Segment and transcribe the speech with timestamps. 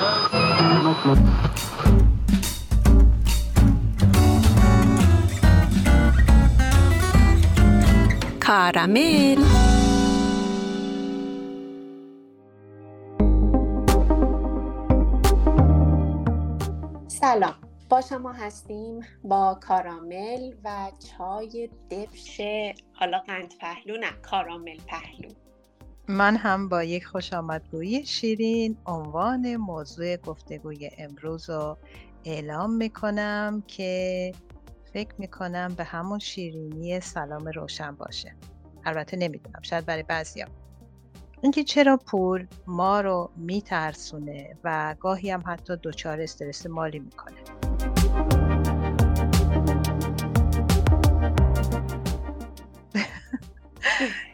[0.00, 0.10] کارامل.
[17.08, 17.54] سلام.
[17.88, 22.40] با شما هستیم با کارامل و چای دبش
[22.92, 25.49] حالا قند پهلو نه کارامل پهلو.
[26.10, 31.78] من هم با یک خوش آمدگویی شیرین عنوان موضوع گفتگوی امروز رو
[32.24, 34.32] اعلام می‌کنم که
[34.92, 38.36] فکر می‌کنم به همون شیرینی سلام روشن باشه.
[38.84, 40.44] البته نمی‌دونم شاید برای بعضی
[41.42, 47.36] اینکه چرا پول ما رو میترسونه و گاهی هم حتی دچار استرس مالی می‌کنه.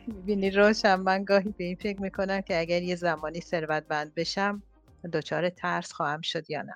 [0.07, 0.95] می‌بینی روشن.
[0.95, 4.63] من گاهی به این فکر می‌کنم که اگر یه زمانی ثروتمند بشم
[5.13, 6.75] دچار ترس خواهم شد یا نه.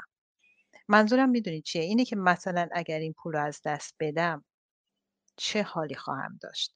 [0.88, 4.44] منظورم می‌دونی چیه؟ اینه که مثلا اگر این پول رو از دست بدم
[5.36, 6.74] چه حالی خواهم داشت؟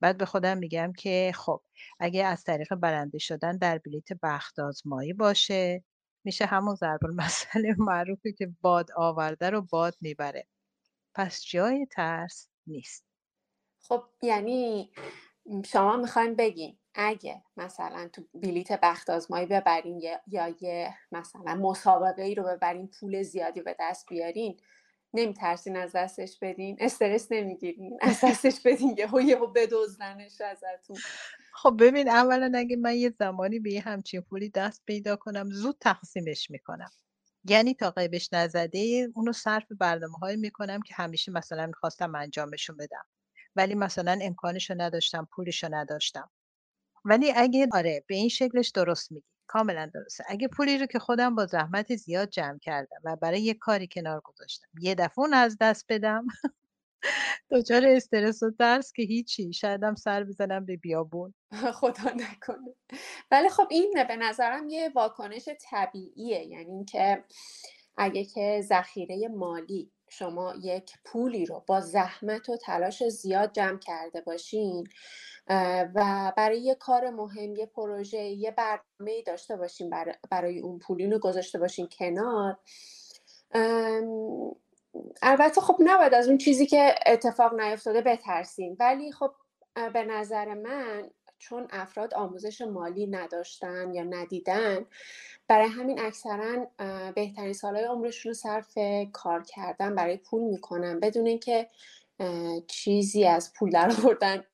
[0.00, 1.62] بعد به خودم میگم که خب
[2.00, 5.84] اگه از طریق برنده شدن در بلیت بخت آزمایی باشه
[6.24, 10.46] میشه همون ضرب المثل معروفی که باد آورده رو باد می‌بره.
[11.14, 13.04] پس جای ترس نیست.
[13.78, 14.90] خب یعنی
[15.66, 22.34] شما می‌خوایم بگین اگه مثلا تو بلیت بخت آزمایی ببرین یا یه مثلا مسابقه ای
[22.34, 24.60] رو ببرین پول زیادی به دست بیارین
[25.14, 30.96] نمیترسین از دستش بدین؟ استرس نمی‌گیرین؟ از دستش بدین یهو یهو بدزدنش ازتون؟
[31.54, 35.76] خب ببین اولا اگه من یه زمانی به یه همچین پولی دست پیدا کنم زود
[35.80, 36.90] تقسیمش می‌کنم.
[37.44, 43.04] یعنی تا قیبش نزده اونو صرف برنامه های می‌کنم که همیشه مثلا می‌خواستم انجامشون بدم.
[43.56, 46.30] ولی مثلا امکانشو نداشتم پولشو نداشتم.
[47.04, 49.26] ولی اگه آره به این شکلش درست میگی.
[49.46, 50.24] کاملا درسته.
[50.28, 54.20] اگه پولی رو که خودم با زحمت زیاد جمع کردم و برای یه کاری کنار
[54.24, 56.26] گذاشتم یه دفعه از دست بدم
[57.52, 59.52] دچار استرس و ترس که هیچی.
[59.52, 61.34] شایدم سر بزنم به بیابون.
[61.80, 62.74] خدا نکنه.
[63.30, 66.46] ولی خب این به نظرم یه واکنش طبیعیه.
[66.46, 67.24] یعنی اینکه
[67.96, 74.22] اگه که ذخیره مالی شما یک پولی رو با زحمت و تلاش زیاد جمع کرده
[74.22, 74.88] باشین
[75.96, 79.90] و برای یه کار مهم یه پروژه یه برنامه داشته باشین
[80.30, 82.58] برای اون پولین رو گذاشته باشین کنار.
[85.22, 89.32] البته خب نباید از اون چیزی که اتفاق نیفتاده بترسیم ولی خب
[89.94, 94.86] به نظر من چون افراد آموزش مالی نداشتن یا ندیدن
[95.50, 96.66] برای همین اکثرا
[97.14, 98.78] بهترین سالهای عمرشون رو صرف
[99.12, 101.68] کار کردن برای پول می‌کنن بدون اینکه
[102.66, 104.44] چیزی از پول در آوردن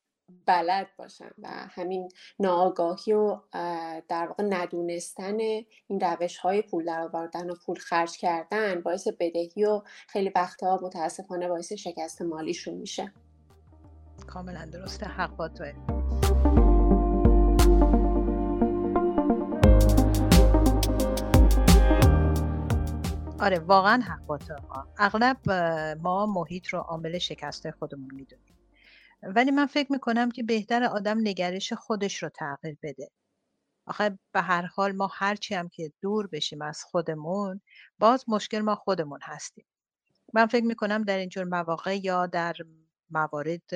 [0.45, 2.09] بلد باشن و همین
[2.39, 3.39] ناآگاهی و
[4.07, 5.39] در واقع ندونستن
[5.87, 10.79] این روش های پول در آوردن و پول خرج کردن باعث بدهی و خیلی وقتها
[10.81, 13.13] متاسفانه باعث شکست مالیشون میشه.
[14.27, 15.96] کاملا درسته حق با توه.
[23.39, 24.39] آره واقعا حق با
[24.97, 25.51] اغلب
[26.01, 28.57] ما محیط رو عامل شکست خودمون می‌دونیم.
[29.23, 33.09] ولی من فکر می‌کنم که بهتر آدم نگرش خودش رو تغییر بده.
[33.85, 37.61] آخه به هر حال ما هرچی هم که دور بشیم از خودمون
[37.99, 39.65] باز مشکل ما خودمون هستیم.
[40.33, 42.55] من فکر می‌کنم در اینجور مواقع یا در
[43.09, 43.71] موارد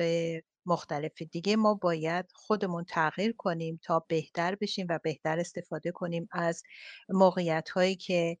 [0.66, 6.62] مختلف دیگه ما باید خودمون تغییر کنیم تا بهتر بشیم و بهتر استفاده کنیم از
[7.08, 8.38] موقعیت هایی که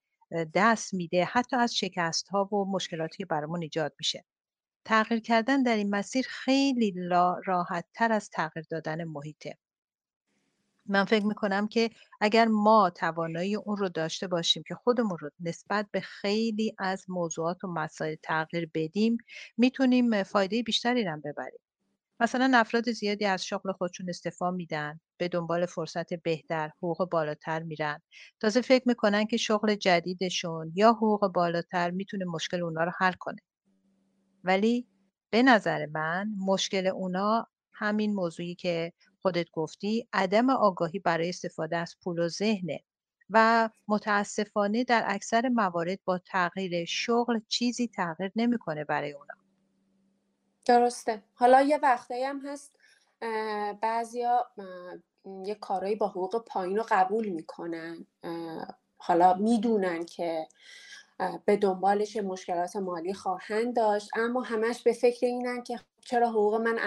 [0.54, 4.24] دست میده حتی از شکست ها و مشکلاتی که برامون ایجاد میشه.
[4.84, 6.94] تغییر کردن در این مسیر خیلی
[7.46, 9.58] راحت تر از تغییر دادن محیطه.
[10.86, 15.86] من فکر می‌کنم که اگر ما توانایی اون رو داشته باشیم که خودمون رو نسبت
[15.92, 19.16] به خیلی از موضوعات و مسائل تغییر بدیم
[19.56, 21.60] می‌تونیم فایده بیشتری هم ببریم.
[22.22, 28.00] مثلا افراد زیادی از شغل خودشون استفا میدن به دنبال فرصت بهتر حقوق بالاتر میرن.
[28.40, 33.38] تازه فکر می‌کنن که شغل جدیدشون یا حقوق بالاتر می‌تونه مشکل اونا رو حل کنه.
[34.44, 34.86] ولی
[35.30, 38.92] به نظر من مشکل اونا همین موضوعی که
[39.22, 42.80] خودت گفتی عدم آگاهی برای استفاده از پول و ذهنه
[43.30, 49.41] و متاسفانه در اکثر موارد با تغییر شغل چیزی تغییر نمی‌کنه برای اونا.
[50.64, 51.22] درسته.
[51.34, 52.76] حالا یه وقتایی هم هست
[53.80, 54.46] بعضیا
[55.44, 58.06] یه کارایی با حقوق پایین رو قبول می‌کنن.
[58.98, 60.48] حالا می‌دونن که
[61.44, 66.78] به دنبالش مشکلات مالی خواهند داشت اما همش به فکر اینن که چرا حقوق من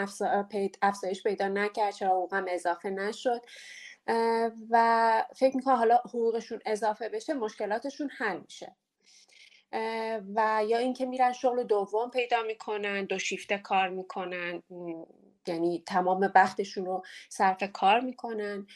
[0.81, 3.42] افزایش پیدا نکرد چرا حقوقم اضافه نشد.
[4.69, 8.75] و فکر می‌کنم حالا حقوقشون اضافه بشه مشکلاتشون حل میشه.
[10.36, 14.63] و یا اینکه میرن شغل دوم پیدا می‌کنن دو شیفته کار می‌کنن
[15.48, 18.68] یعنی تمام وقتشون رو صرف کار می‌کنن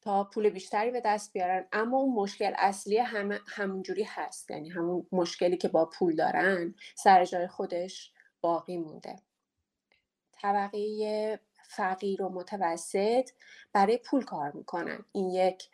[0.00, 1.66] تا پول بیشتری به دست بیارن.
[1.72, 4.50] اما اون مشکل اصلی هم همونجوری هست.
[4.50, 9.16] یعنی همون مشکلی که با پول دارن سر جای خودش باقی مونده.
[10.32, 13.30] طبقه فقیر و متوسط
[13.72, 15.04] برای پول کار می‌کنن.
[15.12, 15.68] این یک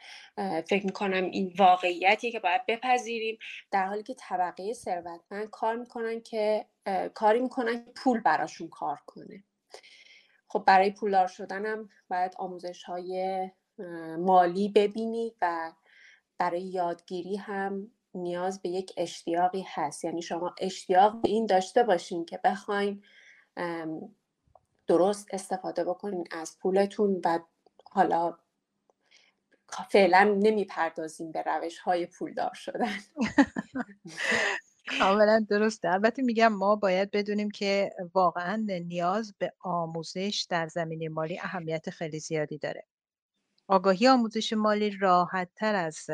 [0.68, 3.38] فکر می‌کنم این واقعیتیه که باید بپذیریم.
[3.70, 6.66] در حالی که طبقه ثروتمند کار می‌کنن که
[7.14, 9.44] کاری می‌کنن پول براشون کار کنه.
[10.48, 13.50] خب برای پولدار شدنم باید آموزش های
[14.18, 15.72] مالی ببینید و
[16.38, 20.04] برای یادگیری هم نیاز به یک اشتیاقی هست.
[20.04, 23.04] یعنی شما اشتیاق به این داشته باشین که بخواین
[24.86, 27.38] درست استفاده بکنین از پولتون و
[27.90, 28.38] حالا
[29.90, 32.98] فعلا نمی‌پردازیم به روش های پولدار شدن.
[34.98, 35.88] کاملا درسته.
[35.88, 42.20] البته میگم ما باید بدونیم که واقعا نیاز به آموزش در زمینه مالی اهمیت خیلی
[42.20, 42.86] زیادی داره.
[43.68, 46.06] آگاهی آموزش مالی راحت تر از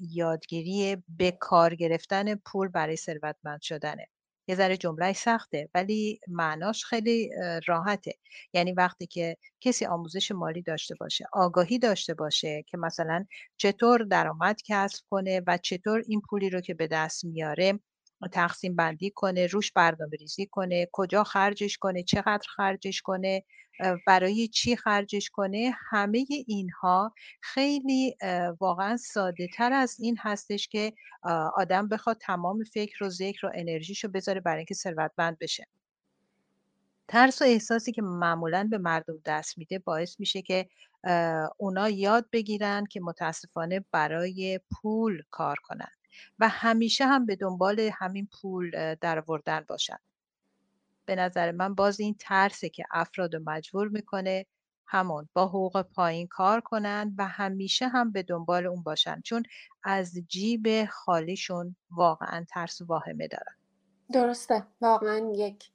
[0.00, 4.08] یادگیری به کار گرفتن پول برای ثروتمند شدنه.
[4.48, 7.30] یه ذره جمله سخته ولی معناش خیلی
[7.66, 8.12] راحته.
[8.52, 13.26] یعنی وقتی که کسی آموزش مالی داشته باشه آگاهی داشته باشه که مثلا
[13.56, 17.80] چطور درآمد کسب کنه و چطور این پولی رو که به دست میاره
[18.28, 23.44] تقسیم بندی کنه روش برنامه ریزی کنه کجا خرجش کنه چقدر خرجش کنه
[24.06, 28.16] برای چی خرجش کنه همه اینها خیلی
[28.60, 30.92] واقعا ساده تر از این هستش که
[31.56, 35.66] آدم بخواد تمام فکر و ذکر و انرژیشو بذاره برای اینکه ثروتمند بشه.
[37.08, 40.68] ترس و احساسی که معمولا به مردم دست میده باعث میشه که
[41.58, 45.90] اونا یاد بگیرن که متاسفانه برای پول کار کنن.
[46.38, 49.98] و همیشه هم به دنبال همین پول در بردن باشن.
[51.06, 54.46] به نظر من باز این ترسه که افراد رو مجبور می‌کنه
[54.86, 59.42] همون با حقوق پایین کار کنن و همیشه هم به دنبال اون باشن چون
[59.82, 63.56] از جیب خالیشون واقعا ترس و واهمه دارن.
[64.12, 64.66] درسته.
[64.80, 65.70] واقعا یک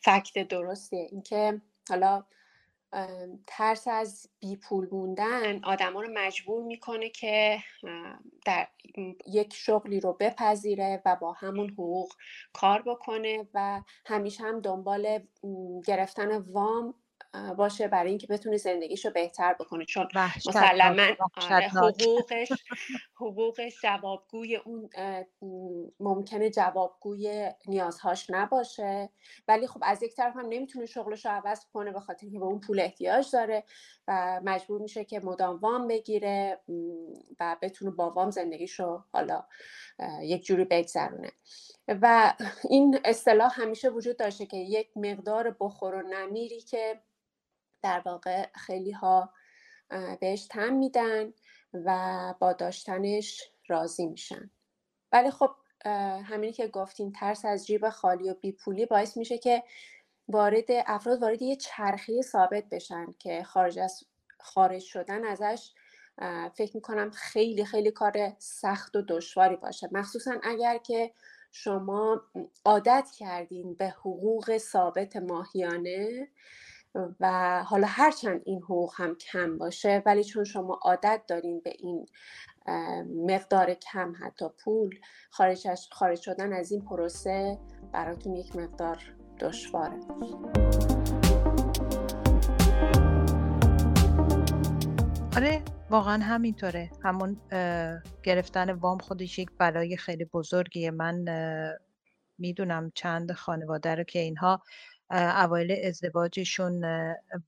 [0.00, 1.08] فکت درستیه.
[1.10, 2.24] اینکه حالا
[3.46, 7.58] ترس از بی پول موندن آدما رو مجبور می‌کنه که
[8.46, 8.68] در
[9.26, 12.12] یک شغلی رو بپذیره و با همون حقوق
[12.52, 15.18] کار بکنه و همیشه هم دنبال
[15.86, 16.94] گرفتن وام
[17.56, 20.08] باشه برای اینکه بتونه زندگیشو بهتر بکنه چون
[20.46, 21.06] مسلما
[21.50, 22.52] آره، حقوقش
[23.20, 24.90] حقوقش جوابگوی اون
[26.00, 29.10] ممکنه جوابگوی نیازهاش نباشه.
[29.48, 32.44] ولی خب از یک طرف هم نمی‌تونه شغلش رو عوض کنه به خاطر که به
[32.44, 33.64] اون پول احتیاج داره
[34.08, 36.60] و مجبور میشه که مدام وام بگیره
[37.40, 39.44] و بتونه با وام زندگیشو حالا
[40.22, 41.30] یک جوری بگذرونه.
[41.88, 42.34] و
[42.70, 47.00] این اصطلاح همیشه وجود داشته که یک مقدار بخور و نمیری که
[47.84, 49.32] در واقع خیلی ها
[50.20, 51.32] بهش تم میدن
[51.74, 54.50] و با داشتنش راضی میشن.
[55.12, 55.50] ولی خب
[56.24, 59.62] همینی که گفتین ترس از جیب خالی و بیپولی باعث میشه که
[60.28, 64.04] وارد افراد وارد یه چرخی ثابت بشن که خارج از
[64.40, 65.70] خارج شدن ازش
[66.54, 69.88] فکر می‌کنم خیلی خیلی کار سخت و دشواری باشه.
[69.92, 71.12] مخصوصا اگر که
[71.52, 72.22] شما
[72.64, 76.28] عادت کردین به حقوق ثابت ماهیانه
[77.20, 82.06] و حالا هرچند این حقوق هم کم باشه ولی چون شما عادت دارین به این
[83.26, 84.98] مقدار کم حتی پول
[85.30, 87.58] خارج, خارج شدن از این پروسه
[87.92, 88.98] براتون یک مقدار
[89.40, 90.00] دشواره.
[95.36, 96.90] آره واقعا همینطوره.
[97.04, 97.36] همون
[98.22, 100.90] گرفتن وام خودش یک بلای خیلی بزرگیه.
[100.90, 101.24] من
[102.38, 104.62] می‌دونم چند خانواده رو که اینها
[105.10, 106.84] اوایل ازدواجشون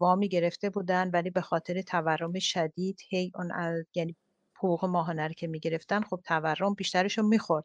[0.01, 3.53] وامی گرفته بودن ولی به خاطر تورم شدید هی اون
[3.95, 4.17] یعنی
[4.59, 7.65] حقوق ماهانه رو که می‌گرفتن خب تورم بیشترشون می‌خورد.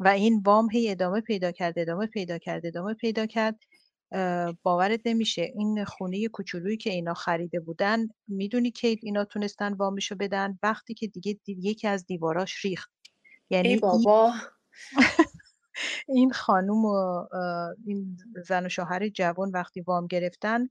[0.00, 3.60] و این وام هی ادامه پیدا کرد ادامه پیدا کرد ادامه پیدا کرد.
[4.62, 5.42] باورت نمیشه.
[5.56, 11.06] این خونه کوچولویی که اینا خریده بودن می‌دونی که اینا تونستن وامشو بدن؟ وقتی که
[11.08, 12.92] دیگه یکی از دیواراش ریخت.
[13.50, 14.32] یعنی ای بابا!
[14.92, 15.16] این
[16.32, 17.26] خانوم و
[17.86, 18.16] این
[18.46, 20.68] زن و شوهر جوان وقتی وام گرفتن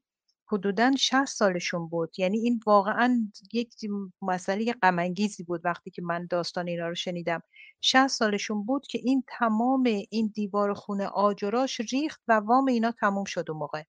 [0.48, 2.20] حدودا 60 سالشون بود.
[2.20, 3.74] یعنی این واقعا یک
[4.22, 7.42] مسئله غمانگیزی بود وقتی که من داستان اینا رو شنیدم.
[7.82, 13.24] 60 سالشون بود که این تمام این دیوار خونه آجراش ریخت و وام اینا تموم
[13.24, 13.84] شد و موقع.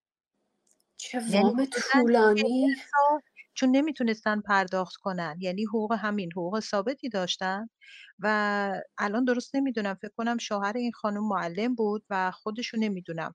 [0.97, 2.76] چه یعنی وام طولانی.
[3.54, 7.68] چون نمی‌تونستن پرداخت کنن یعنی حقوق همین حقوق ثابتی داشتن
[8.18, 13.34] و الان درست نمی‌دونم فکر کنم شوهر این خانم معلم بود و خودشو نمی‌دونم.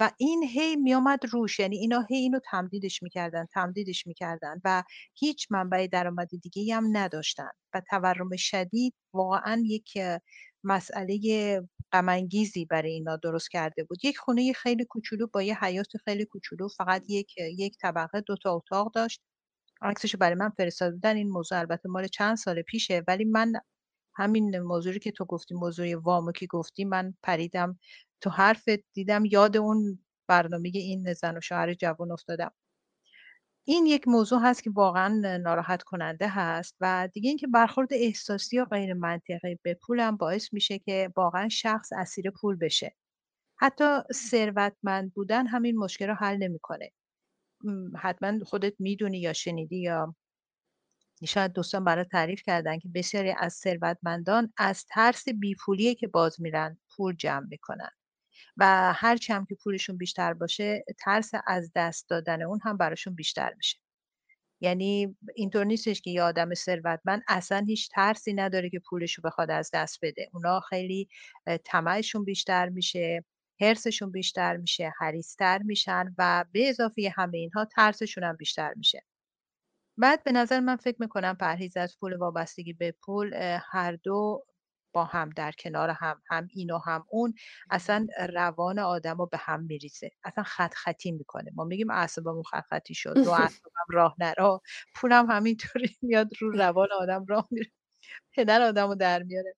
[0.00, 4.82] و این هی میامد روش یعنی اینا هی اینو تمدیدش می‌کردن تمدیدش می‌کردن و
[5.14, 9.98] هیچ منبع درآمد دیگه هم نداشتن و تورم شدید واقعا یک
[10.64, 11.18] مسئله
[11.92, 12.06] غم
[12.70, 14.04] برای اینا درست کرده بود.
[14.04, 18.54] یک خونه خیلی کوچولو با یه حیات خیلی کوچولو فقط یک یک طبقه دو تا
[18.56, 19.20] اتاق داشت.
[19.84, 21.16] عکسشو برای من فرستاده بودن.
[21.16, 23.52] این موضوع البته مال چند سال پیشه ولی من
[24.16, 27.78] همین موضوعی که تو گفتی موضوع وامو که گفتی من پریدم
[28.20, 29.98] تو حرف دیدم یاد اون
[30.28, 32.52] برنامه این زن و شوهر جوان افتادم.
[33.66, 38.64] این یک موضوع هست که واقعا ناراحت کننده هست و دیگه اینکه برخورد احساسی و
[38.64, 42.96] غیر منطقی به پول هم باعث میشه که واقعا شخص اسیر پول بشه.
[43.58, 46.90] حتی ثروتمند بودن همین مشکل رو حل نمی‌کنه.
[47.98, 50.14] حتما خودت می‌دونی یا شنیدی یا
[51.26, 56.78] شاید دوستان برای تعریف کردن که بسیاری از ثروتمندان از ترس بیپولیه که باز میرن
[56.96, 57.90] پول جمع می‌کنن.
[58.56, 63.54] و هرچی هم که پولشون بیشتر باشه ترس از دست دادن اون هم براشون بیشتر
[63.56, 63.78] میشه.
[64.60, 69.70] یعنی اینطور نیستش که یه آدم ثروتمند اصلا هیچ ترسی نداره که پولشو بخواد از
[69.74, 70.30] دست بده.
[70.32, 71.08] اونا خیلی
[71.64, 73.24] طمعشون بیشتر میشه.
[73.60, 79.02] حرسشون بیشتر میشه حریستر میشن و به اضافه همه اینها ترسشون هم بیشتر میشه.
[79.98, 83.34] بعد به نظر من فکر می‌کنم پرهیز از پول وابستگی به پول
[83.72, 84.44] هر دو
[84.94, 87.34] با هم در کنار هم هم این و هم اون
[87.70, 90.10] اصلا روان آدم رو به هم میریزه.
[90.24, 91.50] اصلا خط خطی می‌کنه.
[91.54, 94.62] ما میگیم اعصابمون خط خطی شد رو اعصابم راه نرا
[94.94, 97.70] پولم همینطوری میاد رو روان آدم راه میره
[98.34, 99.54] پدر آدم رو در میاره.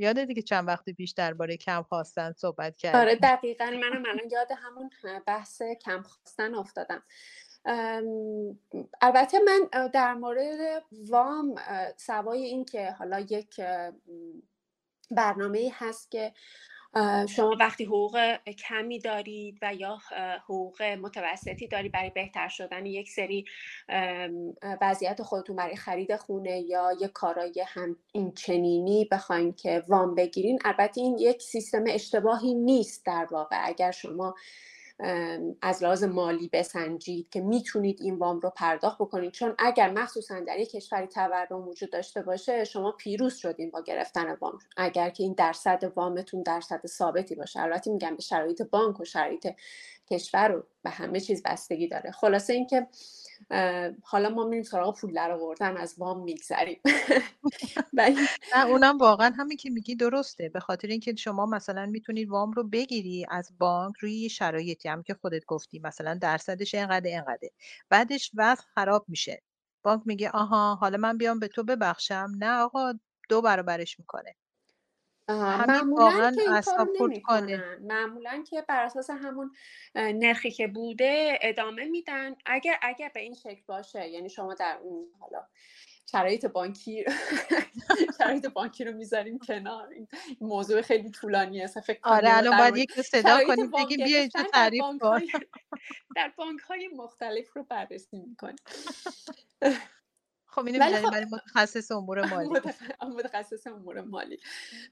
[0.00, 3.64] یاده دیگه چند وقت پیش درباره کم خواستن صحبت کرد آره دقیقا.
[3.64, 4.90] منم الان یاد همون
[5.26, 7.02] بحث کم خواستن افتادم.
[9.00, 11.54] البته من در مورد وام
[11.96, 13.60] سوای این که حالا یک
[15.10, 16.32] برنامه هست که
[17.28, 19.98] شما وقتی حقوق کمی دارید و یا
[20.44, 23.44] حقوق متوسطی دارید برای بهتر شدن یک سری
[24.80, 30.58] وضعیت خودتون برای خرید خونه یا یک کارای هم این چنینی بخواین که وام بگیرین
[30.64, 33.56] البته این یک سیستم اشتباهی نیست در واقع.
[33.68, 34.34] اگر شما
[35.62, 39.32] از لحاظ مالی بسنجید که می‌تونید این وام رو پرداخت بکنید.
[39.32, 44.36] چون اگر مخصوصا در یک کشوری تورم وجود داشته باشه شما پیروز شدین با گرفتن
[44.40, 44.58] وام.
[44.76, 47.60] اگر که این درصد وامتون درصد ثابتی باشه.
[47.60, 49.48] البته میگم به شرایط بانک و شرایط
[50.10, 52.10] کشور رو به همه چیز بستگی داره.
[52.10, 52.86] خلاصه اینکه
[54.02, 56.80] حالا ما میریم سراغ پول در آوردن از وام میگذریم.
[58.56, 60.48] نه اونم واقعا همین که میگی درسته.
[60.48, 65.14] به خاطر اینکه شما مثلا می‌تونید وام رو بگیری از بانک روی شرایطی هم که
[65.14, 67.48] خودت گفتی مثلا درصدش اینقدر اینقدر.
[67.90, 69.42] بعدش وضع خراب میشه.
[69.82, 72.32] بانک میگه آها حالا من بیام به تو ببخشم.
[72.38, 72.92] نه آقا
[73.28, 74.34] دو برابرش می‌کنه.
[75.68, 79.52] معمولا که معمولا که بر اساس همون
[79.94, 82.36] نرخی که بوده ادامه میدن.
[82.46, 85.46] اگر اگر به این شکل باشه یعنی شما در اون حالا
[86.10, 87.04] شرایط بانکی
[88.18, 89.88] شرایط بانکی رو می‌ذاریم کنار.
[89.88, 90.08] این
[90.40, 95.20] موضوع خیلی طولانیه فکر آره الان باید یک صدا کنیم بگیم بیا اینجا تعریف کن
[96.16, 98.56] در بانک های مختلف رو بررسی می‌کنیم.
[100.50, 102.48] خب اینو می‌ذاریم برای متخصص امور مالی.
[103.02, 104.38] متخصص امور مالی.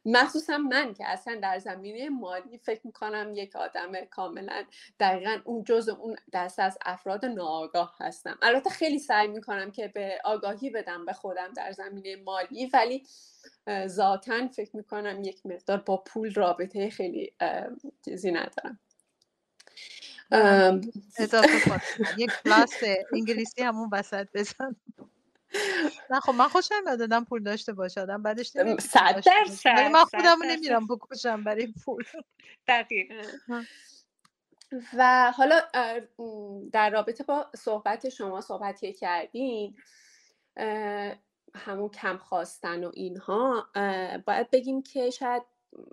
[0.05, 4.65] مخصوصا من که اصلا در زمینه مالی فکر می‌کنم یک آدم کاملا
[5.00, 8.38] دقیقا اون جز اون دست از افراد ناآگاه هستم.
[8.43, 13.07] البته خیلی سعی می‌کنم که به آگاهی بدم به خودم در زمینه مالی ولی
[13.87, 17.33] ذاتا فکر می‌کنم یک مقدار با پول رابطه خیلی
[18.05, 18.79] چیزی ندارم.
[21.19, 21.81] اضافه
[22.19, 22.75] یک کلاس
[23.12, 24.77] انگلیسی همون وسط بزن
[26.11, 30.38] نه خب من خوشم میاد پول داشته باشه آدم بعدش صد درصد ولی من خودم
[30.45, 32.05] نمیرم بکشم برای پول.
[32.69, 33.23] دقیقا.
[34.97, 35.61] و حالا
[36.73, 39.76] در رابطه با صحبت شما صحبتی کردین
[41.55, 43.69] همون کم خواستن و اینها
[44.26, 45.43] باید بگیم که شاید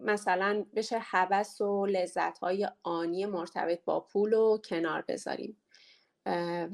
[0.02, 5.58] مثلا بشه هوس و لذت های آنی مرتبط با پول رو کنار بذاریم.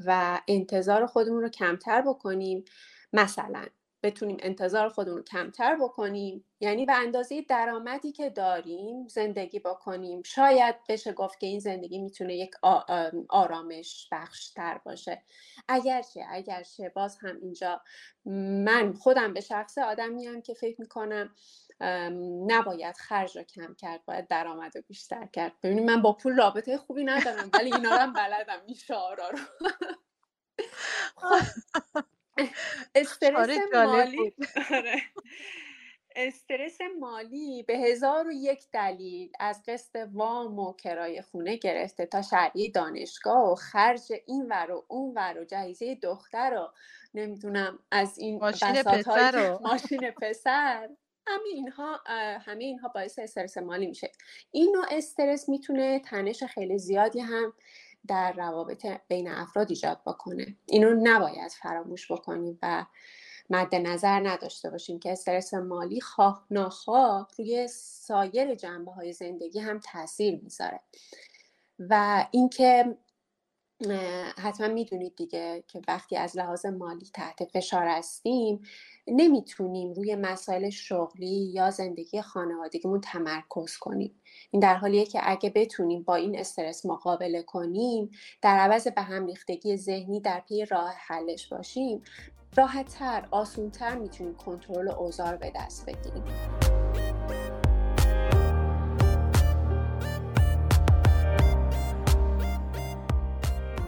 [0.06, 2.64] و انتظار خودمون رو کمتر بکنیم.
[3.12, 3.66] مثلا
[4.02, 6.44] بتونیم انتظار خودمون رو کمتر بکنیم.
[6.60, 10.22] یعنی به اندازه درآمدی که داریم زندگی بکنیم.
[10.22, 12.50] شاید بشه گفت که این زندگی می‌تونه یک
[13.28, 15.22] آرامش بخشتر باشه.
[15.68, 17.80] اگرچه اگرچه باز هم اینجا
[18.64, 21.34] من خودم به شخص آدمی که فکر می‌کنم
[22.46, 25.52] نباید خرج رو کم کرد باید درآمد رو بیشتر کرد.
[25.62, 29.38] ببینید من با پول رابطه خوبی ندارم ولی اینا رو هم بلدم این شعارا رو.
[31.16, 31.40] خب
[32.94, 34.34] استرس مالی
[34.72, 34.96] آره.
[36.16, 42.22] استرس مالی به هزار و یک دلیل از قسط وام و کرایه خونه گرفته تا
[42.22, 46.72] شرعی دانشگاه و خرج این ور و اون ور و جهیزه دختر و
[47.14, 50.90] نمی‌دونم از این ماشین پسر ماشین پسر.
[51.26, 52.00] همه اینها
[52.40, 54.12] همه اینها باعث استرس مالی میشه.
[54.50, 57.52] این نوع استرس می‌تونه تنش خیلی زیادی هم
[58.06, 60.56] در روابط بین افراد ایجاد بکنه.
[60.66, 62.86] اینو نباید فراموش بکنیم و
[63.50, 69.80] مد نظر نداشته باشیم که استرس مالی خواه ناخواه روی سایر جنبه های زندگی هم
[69.80, 70.80] تاثیر می‌ذاره.
[71.78, 72.98] و اینکه
[74.38, 78.62] حتما می‌دونید دیگه که وقتی از لحاظ مالی تحت فشار هستیم
[79.06, 84.14] نمی‌تونیم روی مسائل شغلی یا زندگی خانوادگیمون تمرکز کنیم.
[84.50, 88.10] این در حالیه که اگه بتونیم با این استرس مقابله کنیم
[88.42, 92.02] در عوض به هم ریختگی ذهنی در پی راه حلش باشیم
[92.56, 96.24] راحتتر آسونتر می‌تونیم کنترل اوزار به دست بگیریم.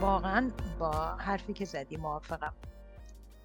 [0.01, 2.53] واقعا با حرفی که زدی موافقم.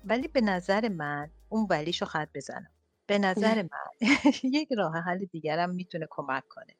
[0.05, 2.71] ولی به نظر من اون ولیشو خط بزنم.
[3.07, 4.09] به نظر من
[4.43, 6.77] یک راه حل دیگرم می‌تونه کمک کنه.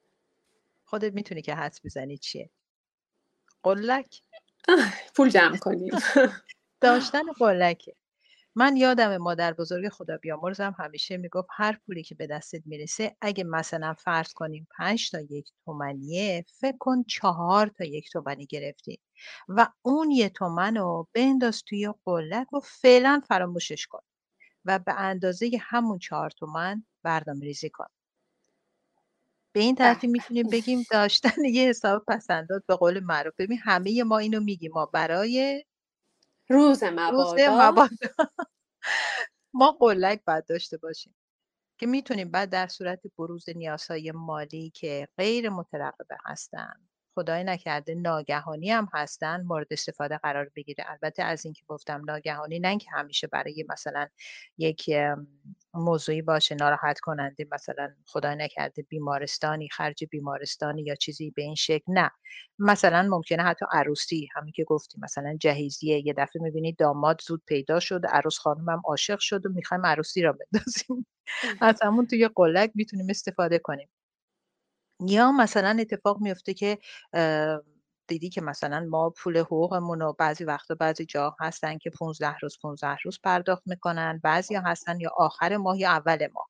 [0.85, 2.49] خودت می‌تونی که حدس بزنی چیه.
[3.63, 4.21] قلک.
[5.15, 5.91] پول جمع کنیم.
[6.81, 7.95] داشتن قلکه.
[8.55, 13.43] من یادم مادر بزرگ خدا بیامرزم همیشه می‌گفت هر پولی که به دستت می‌رسه اگه
[13.43, 18.99] مثلا فرض کنیم پنج تا یک تومنیه فکر کن چهار تا یک تومنی گرفتی
[19.47, 24.01] و اون یه تومن رو بنداز توی قلک و فعلا فراموشش کن
[24.65, 27.85] و به اندازه همون چهار تومن برنامه ریزی کن.
[29.55, 33.33] به این ترتیب می‌تونیم بگیم داشتن یه حساب پسندات به قول معروف.
[33.39, 35.63] ببین همه ما اینو میگیم ما برای
[36.51, 37.89] روز مبادا.
[39.53, 41.15] ما قلک باید داشته باشیم
[41.79, 46.73] که می‌تونیم بعد در صورت بروز نیازهای مالی که غیر مترقبه هستن
[47.15, 50.85] خدای نکرده ناگهانی هم هستن مورد استفاده قرار بگیره.
[50.87, 54.07] البته از اینکه گفتم ناگهانی نه که همیشه برای مثلا
[54.57, 54.89] یک
[55.73, 61.93] موضوعی باشه ناراحت کننده مثلا خدای نکرده بیمارستانی خرج بیمارستانی یا چیزی به این شکل
[61.93, 62.11] نه.
[62.59, 66.07] مثلا ممکنه حتی عروسی همین که گفتیم مثلا جهیزیه.
[66.07, 70.21] یه دفعه می‌بینید داماد زود پیدا شد عروس خانم هم عاشق شد و می‌خوایم عروسی
[70.21, 71.07] را بندازیم.
[71.61, 73.89] از همون توی قلک می‌تونیم استفاده کنیم.
[75.01, 76.77] یا مثلا اتفاق میفته که
[78.07, 82.57] دیدی که مثلا ما پول حقوقمون رو بعضی وقتا بعضی جا هستن که 15 روز
[82.63, 86.47] 15 روز پرداخت می‌کنن بعضی هستن یا آخر ماه یا اول ماه.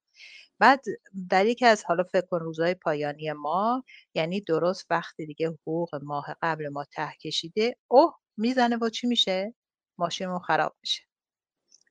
[0.60, 0.82] بعد
[1.30, 3.84] در یکی از حالا فکر کن روزهای پایانی ما
[4.16, 9.56] یعنی درست وقتی دیگه حقوق ماه قبل ما ته کشیده اوه می‌زنه با چی میشه؟
[10.00, 11.04] ماشینمون خراب میشه.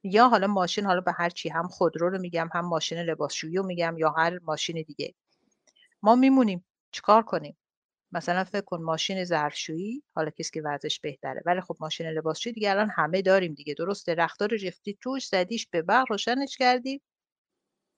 [0.04, 3.62] یا حالا ماشین حالا به هر چی هم خودرو رو میگم هم ماشین لباسشویی رو
[3.66, 5.14] میگم یا هر ماشین دیگه.
[6.02, 6.64] ما میمونیم.
[6.92, 7.56] چیکار کنیم؟
[8.12, 12.70] مثلا فکر کن ماشین ظرفشویی حالا کسی که ورزش بهتره ولی خب ماشین لباسشویی دیگه
[12.70, 13.74] الان همه داریم دیگه.
[13.74, 17.02] درسته رختار ریختی توش زدیش به برق روشنش کردی.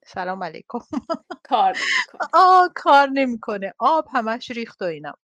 [0.07, 0.79] سلام علیکم.
[1.51, 2.29] کار نمی‌کنه.
[2.35, 3.75] آه کار نمی‌کنه.
[3.79, 5.15] آب همش ریخت و اینا.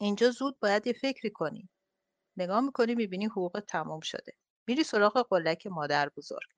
[0.00, 1.68] اینجا زود باید یه فکری کنی.
[2.36, 4.32] نگاه می‌کنی می‌بینی حقوق تموم شده.
[4.68, 6.48] میری سراغ قلک مادر بزرگ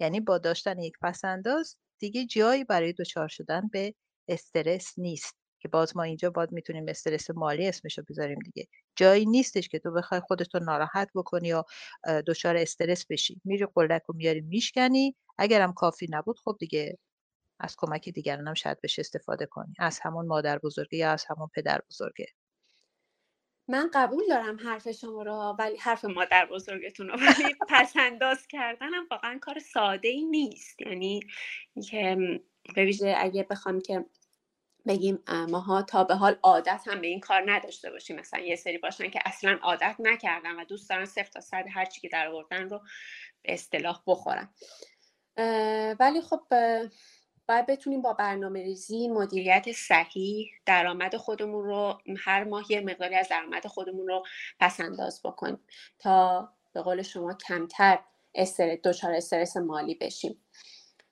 [0.00, 3.94] یعنی با داشتن یک پسنداز دیگه جایی برای دچار شدن به
[4.30, 8.68] استرس نیست که باز ما اینجا باید می‌تونیم استرس مالی اسمشو بذاریم دیگه.
[8.96, 11.64] جایی نیستش که تو بخوای خودتو ناراحت بکنی یا
[12.26, 13.40] دچار استرس بشی.
[13.44, 15.16] میری قلک رو میاری میشکنی.
[15.38, 16.98] اگرم کافی نبود خب دیگه
[17.60, 19.74] از کمک دیگران هم شاید بشه استفاده کنی.
[19.78, 22.26] از همون مادر بزرگه یا از همون پدر بزرگه.
[23.68, 29.06] من قبول دارم حرف شما رو ولی حرف مادر بزرگتون رو ولی پس انداز کردنم
[29.10, 30.80] واقعا کار ساده ای نیست.
[30.80, 31.20] یعنی
[31.90, 32.16] که
[32.74, 34.04] به ویژه اگه بخوام که
[34.86, 38.20] بگیم ماها تا به حال عادت هم به این کار نداشته باشیم.
[38.20, 41.84] مثلا یه سری باشن که اصلا عادت نکردن و دوست دارن صفر تا صد هر
[41.84, 42.80] چی که در آوردن رو
[43.42, 44.48] به اصطلاح بخورن.
[46.00, 46.40] ولی خب
[47.48, 53.28] باید بتونیم با برنامه ریزی مدیریت صحیح درآمد خودمون رو هر ماه یه مقداری از
[53.28, 54.24] درآمد خودمون رو
[54.60, 55.58] پس انداز بکنیم
[55.98, 57.98] تا به قول شما کمتر
[58.34, 60.44] استرس دچار استرس مالی بشیم.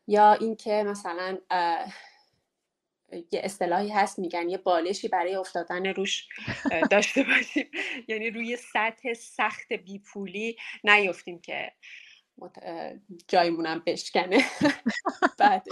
[0.07, 1.39] یا اینکه مثلا
[3.13, 6.29] یه اصطلاحی هست میگن یه بالشی برای افتادن روش
[6.91, 7.71] داشته باشیم.
[8.09, 11.73] یعنی روی سطح سخت بیپولی نیفتیم که
[13.29, 14.45] جایمونم بشکنه.
[15.39, 15.67] بعد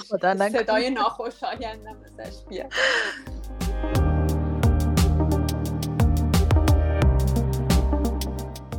[0.52, 2.72] صدای ناخوشایندم ازش بیاد.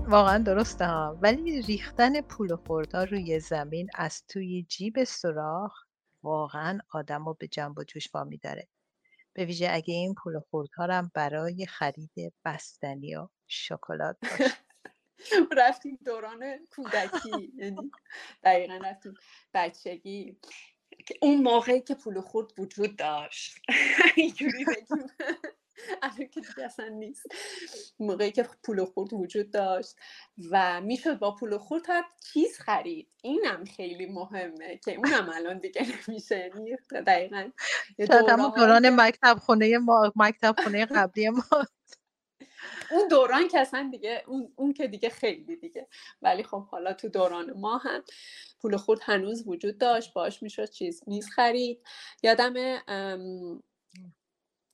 [0.07, 1.17] واقعا درسته ها.
[1.21, 5.86] ولی ریختن پول و خوردها روی زمین از توی جیب سوراخ
[6.23, 8.67] واقعا آدم رو به جنب و جوش وامی داره
[9.33, 14.53] به ویژه اگه این پول خوردها هم برای خرید بستنی و شکلات باشه.
[15.57, 17.91] رفتیم دوران کودکی یعنی
[18.43, 19.13] دقیقا رفتیم
[19.53, 20.37] بچگی.
[21.21, 23.57] اون موقعی که پول خورد وجود داشت.
[24.15, 25.07] اینجوری بگیم.
[26.03, 27.25] الان که دیگه اصلا نیست.
[27.99, 29.95] موقعی که پول خورد وجود داشت
[30.51, 35.87] و می‌شد با پول خورد تا چیز خرید؟ اینم خیلی مهمه که اونم الان دیگه
[36.07, 36.51] نمیشه.
[37.07, 37.51] دقیقا
[38.55, 41.43] دوران مکتب خونه ما مکتب خونه قبلی ما.
[42.91, 45.87] اون دوران که اصلا دیگه اون, اون که دیگه خیلی دیگه.
[46.21, 48.03] ولی خب حالا تو دوران ما هم
[48.61, 50.13] پول خورد هنوز وجود داشت.
[50.13, 51.81] باش می‌شد چیز میز خرید.
[52.23, 52.53] یادم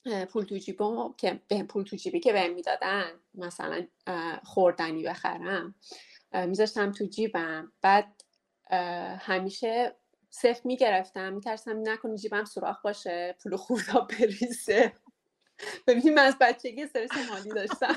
[0.06, 3.88] پول تو جیبم که به پول تو جیبی که بهم می‌دادن مثلا
[4.44, 5.76] خوردنی بخرم
[6.34, 7.72] میذاشتم تو جیبم.
[7.82, 8.24] بعد
[9.20, 9.96] همیشه
[10.30, 11.34] صف می‌گرفتم.
[11.34, 14.94] میترسم نکنی جیبم سوراخ باشه پول خوردا بریزه.
[15.88, 17.96] ببینیم من از بچگی استرس مالی داشتم.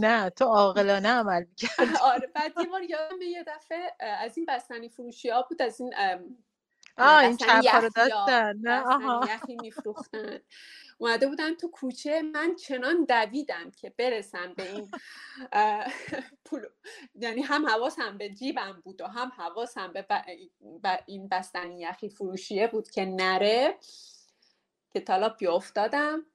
[0.00, 1.70] نه تو عاقلانه عمل می‌کرد
[2.12, 5.94] آره بعد یه بار یادم یه دفعه از این بستنی فروشی ها بود از این
[6.98, 9.28] آه این چرپا رو داشتن نه؟ آها.
[9.34, 10.40] یخی میفروختن.
[10.98, 14.90] اومده بودن تو کوچه من چنان دویدم که برسم به این
[16.44, 16.66] پول
[17.14, 20.06] یعنی هم حواسم به جیبم بود و هم حواسم به
[21.06, 23.78] این بستنی یخی فروشیه بود که نره
[24.92, 26.26] که تالا بیافتادم.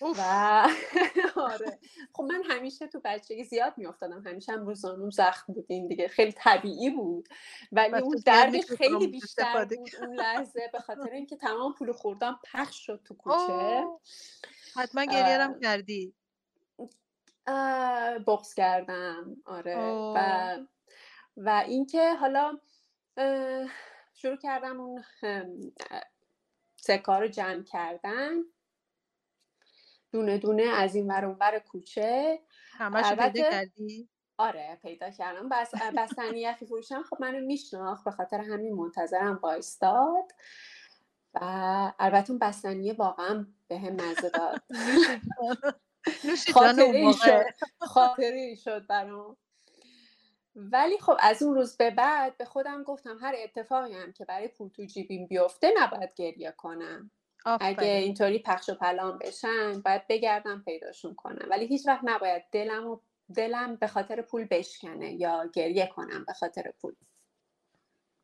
[0.00, 0.20] و
[1.36, 1.78] آره.
[2.12, 4.26] خب من همیشه تو بچگی زیاد میافتادم.
[4.26, 6.08] همیشه هم روزانوم زخم بود این دیگه.
[6.08, 7.28] خیلی طبیعی بود.
[7.72, 10.70] ولی اون دردش خیلی بیشتر بود اون لحظه.
[10.72, 13.84] به خاطر اینکه تمام پول خوردم پخش شد تو کوچه.
[14.76, 16.14] حتما گریرم کردی.
[18.26, 19.36] بغز کردم.
[19.44, 19.76] آره.
[19.76, 20.58] و
[21.36, 22.58] و اینکه حالا
[24.14, 25.04] شروع کردم اون
[26.76, 28.32] سکار رو جمع کردن.
[30.12, 32.40] دونه دونه از این ور ور کوچه.
[32.70, 35.48] همش پیدا کردی؟ آره پیدا کردم.
[35.48, 37.02] بس بستنی یخی فروشم.
[37.02, 40.32] خب منو میشناخت به خاطر همین منتظرم وایستاد.
[41.34, 41.38] و
[41.98, 44.62] البته اون بستنیه واقعا به هم مزه داد.
[46.54, 47.44] خاطری شد.
[47.80, 49.36] خاطری شد برام.
[50.54, 54.48] ولی خب از اون روز به بعد به خودم گفتم هر اتفاقی هم که برای
[54.48, 57.10] پول تو جیبیم بیفته نباید گریه کنم.
[57.60, 61.46] اگه اینطوری پخش و پلان بشن باید بگردم پیداشون کنم.
[61.50, 63.00] ولی هیچ وقت نباید دلم و
[63.36, 66.94] دلم به خاطر پول بشکنه یا گریه کنم به خاطر پول.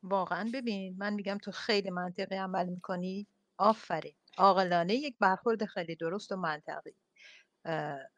[0.03, 3.27] واقعا ببین من میگم تو خیلی منطقی عمل می‌کنی.
[3.57, 4.15] آفرین.
[4.37, 6.95] عاقلانه یک برخورد خیلی درست و منطقی.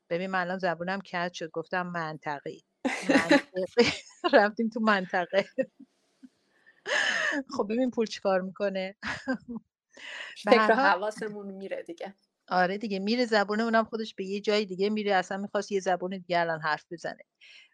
[0.09, 2.63] ببین من الان زبونم کج شد گفتم منطقی.
[4.33, 5.45] رفتیم تو منطقه.
[7.57, 8.95] خب ببین پول چیکار می‌کنه؟
[10.45, 12.15] فکر حواسمون میره دیگه.
[12.49, 16.11] آره دیگه میره زبونه اونم خودش به یه جای دیگه میره اصلا می‌خواست یه زبون
[16.11, 17.23] دیگه الان حرف بزنه.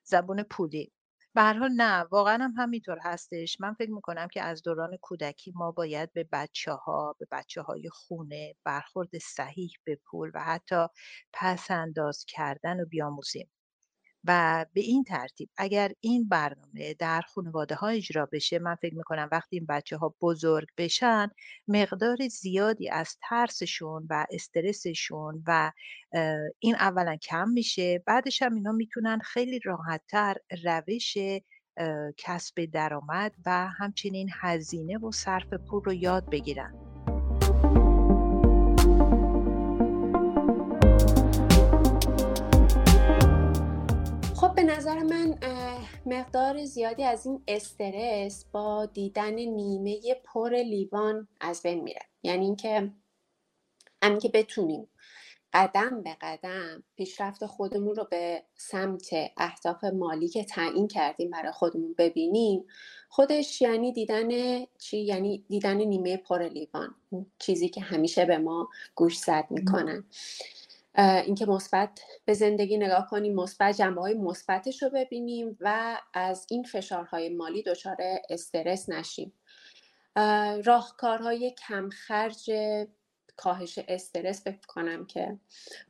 [0.04, 0.94] زبون پولی.
[1.36, 3.62] به هر حال نه واقعا هم همینطور هستش.
[3.62, 7.90] من فکر می‌کنم که از دوران کودکی ما باید به بچه ها به بچه های
[7.90, 10.88] خونه برخورد صحیح به پول و حتی
[11.34, 13.50] پس انداز کردن و بیاموزیم.
[14.26, 19.30] و به این ترتیب اگر این برنامه در خانواده ها اجرا بشه من فکر می‌کنم
[19.32, 21.30] وقتی این بچه ها بزرگ بشن
[21.68, 25.72] مقدار زیادی از ترسشون و استرسشون و
[26.60, 31.18] این اولا کم میشه بعدش هم اینا می‌تونن خیلی راحتتر روش
[32.18, 36.93] کسب درآمد و همچنین هزینه و صرف پول رو یاد بگیرن.
[45.04, 45.40] من
[46.06, 52.02] مقدار زیادی از این استرس با دیدن نیمه پر لیوان از بین میره.
[52.24, 52.92] یعنی اینکه
[54.04, 54.88] همین که بتونیم
[55.54, 61.96] قدم به قدم پیشرفت خودمون رو به سمت اهداف مالی که تعیین کردیم برای خودمون
[61.98, 62.66] ببینیم
[63.10, 64.30] خودش یعنی دیدن
[64.78, 66.96] چی؟ یعنی دیدن نیمه پر لیوان
[67.40, 70.04] چیزی که همیشه به ما گوش زد می‌کنن.
[70.96, 76.64] اینکه مثبت به زندگی نگاه کنیم مثبت جنبه های مثبتش رو ببینیم و از این
[76.64, 77.98] فشارهای مالی دچار
[78.30, 79.34] استرس نشیم.
[80.66, 82.52] راهکارهای کمخرج
[83.38, 85.40] کاهش استرس فکر کنم که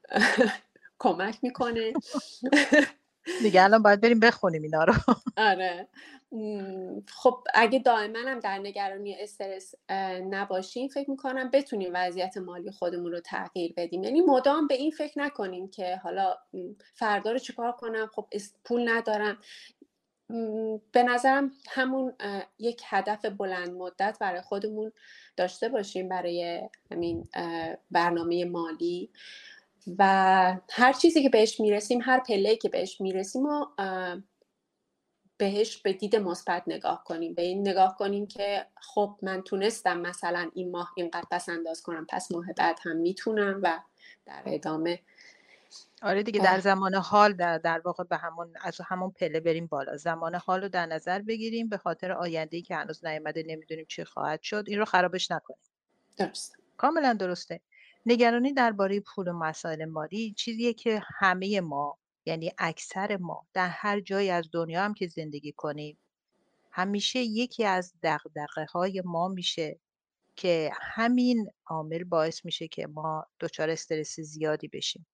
[0.99, 1.93] کمک می‌کنه.
[3.41, 4.93] دیگه الان باید بریم بخونیم اینا رو.
[5.37, 5.87] آره.
[7.07, 9.75] خب اگه دائما هم در نگرانی استرس
[10.29, 14.03] نباشیم فکر می‌کنم بتونیم وضعیت مالی خودمون رو تغییر بدیم.
[14.03, 16.37] یعنی مدام به این فکر نکنیم که حالا
[16.93, 18.27] فردا رو چیکار کنم؟ خب
[18.65, 19.37] پول ندارم.
[20.91, 22.13] به نظرم همون
[22.59, 24.91] یک هدف بلند مدت برای خودمون
[25.37, 27.27] داشته باشیم برای همین
[27.91, 29.09] برنامه مالی.
[29.99, 30.03] و
[30.71, 33.65] هر چیزی که بهش می‌رسیم هر پله که بهش می‌رسیم و
[35.37, 37.33] بهش به دید مثبت نگاه کنیم.
[37.33, 42.05] به این نگاه کنیم که خب من تونستم مثلا این ماه اینقدر پس انداز کنم
[42.09, 43.79] پس ماه بعد هم می‌تونم و
[44.25, 44.99] در ادامه.
[46.01, 49.97] آره دیگه در زمان حال در, در واقع به همون از همون پله بریم بالا.
[49.97, 54.41] زمان حال رو در نظر بگیریم به خاطر آینده که هنوز نیامده نمی‌دونیم چی خواهد
[54.41, 54.63] شد.
[54.67, 55.59] این رو خرابش نکنیم.
[56.17, 57.59] درست کاملا درسته.
[58.05, 63.99] نگرانی درباره پول و مسائل مالی چیزیه که همه ما یعنی اکثر ما در هر
[63.99, 65.97] جایی از دنیا هم که زندگی کنیم
[66.71, 69.79] همیشه یکی از دقدقه ما میشه
[70.35, 75.05] که همین عامل باعث میشه که ما دچار استرس زیادی بشیم.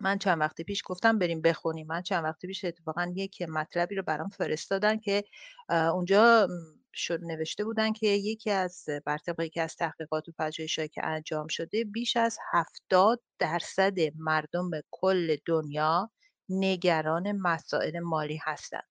[0.00, 4.02] من چند وقت پیش گفتم بریم بخونیم من چند وقت پیش اتفاقا یک مطلبی رو
[4.02, 5.24] برام فرستادن که
[5.68, 6.48] اونجا
[6.94, 11.84] شد نوشته بودن که یکی از بر یکی از تحقیقات و پژوهش‌هایی که انجام شده
[11.84, 16.10] بیش از هفتاد درصد مردم کل دنیا
[16.48, 18.88] نگران مسائل مالی هستند.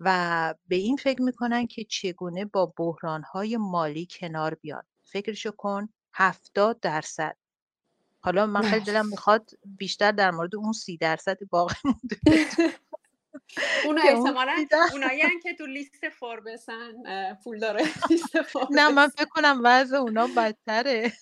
[0.00, 4.82] و به این فکر می‌کنن که چگونه با بحرانهای مالی کنار بیان.
[5.02, 7.36] فکرشو کن هفتاد درصد.
[8.20, 12.16] حالا من خیلی دلم می‌خواد بیشتر در مورد اون سی درصد باقی مونده
[13.84, 16.92] اونا احتمالا اونایی که تو لیست فوربسن
[17.44, 18.36] پول داره لیست
[18.70, 21.12] نه من فکر کنم وضع اونا بدتره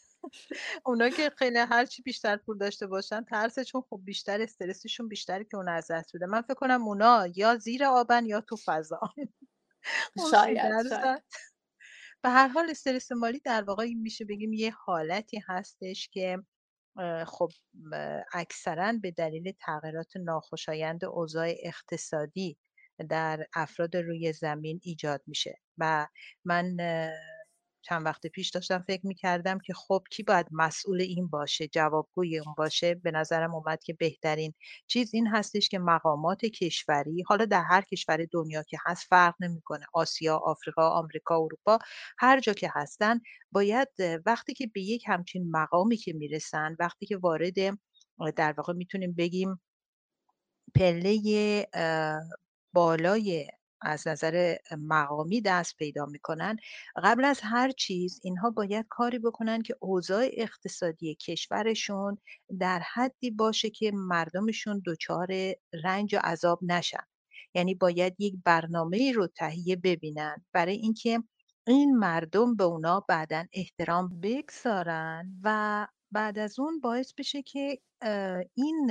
[0.87, 5.69] اونا که خیلی هرچی بیشتر پول داشته باشن ترسشون خب بیشتر استرسشون بیشتره که اون
[5.69, 9.01] از دست بده من فکر کنم اونا یا زیر آبن یا تو فضا.
[10.31, 10.59] شاید,
[12.23, 16.39] به هر حال استرس مالی در واقع میشه بگیم یه حالتی هستش که
[17.27, 17.51] خب
[18.33, 22.59] اکثرا به دلیل تغییرات ناخوشایند اوضاع اقتصادی
[23.09, 26.07] در افراد روی زمین ایجاد میشه و
[26.45, 26.77] من
[27.83, 32.55] چند وقت پیش داشتم فکر می‌کردم که خب کی باید مسئول این باشه جوابگوی اون
[32.59, 34.55] باشه؟ به نظرم اومد که بهترین
[34.87, 39.87] چیز این هستش که مقامات کشوری حالا در هر کشور دنیا که هست فرق نمی‌کنه
[39.93, 41.79] آسیا آفریقا آمریکا اروپا
[42.19, 43.21] هر جا که هستن
[43.53, 43.89] باید
[44.27, 47.55] وقتی که به یک همچین مقامی که می‌رسن وقتی که وارد
[48.37, 49.61] در واقع می‌تونیم بگیم
[50.75, 51.67] پله
[52.75, 53.47] بالای
[53.83, 56.57] از نظر مقامی دست پیدا می‌کنن.
[57.05, 62.19] قبل از هر چیز اینها باید کاری بکنن که اوضاع اقتصادی کشورشون
[62.61, 65.29] در حدی باشه که مردمشون دچار
[65.85, 67.05] رنج و عذاب نشن.
[67.55, 71.23] یعنی باید یک برنامه رو تهیه ببینن برای اینکه
[71.67, 77.79] این مردم به اونا بعدا احترام بگذارن و بعد از اون باعث بشه که
[78.55, 78.91] این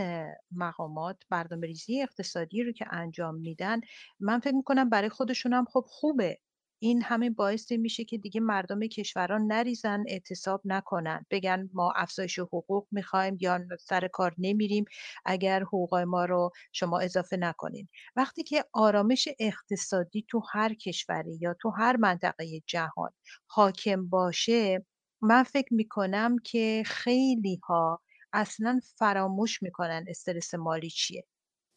[0.51, 1.17] مقامات
[1.63, 3.81] ریزی اقتصادی رو که انجام میدن
[4.19, 6.39] من فکر می‌کنم برای خودشون هم خب خوبه.
[6.81, 11.25] این همین باعث میشه که دیگه مردم کشوران نریزن اعتصاب نکنن.
[11.31, 14.85] بگن ما افزایش حقوق می‌خوایم یا سر کار نمیریم
[15.25, 17.87] اگر حقوق ما رو شما اضافه نکنین.
[18.15, 23.11] وقتی که آرامش اقتصادی تو هر کشوری یا تو هر منطقه جهان
[23.47, 24.85] حاکم باشه
[25.21, 28.01] من فکر می‌کنم که خیلی ها
[28.33, 31.25] اصلا فراموش می‌کنن استرس مالی چیه.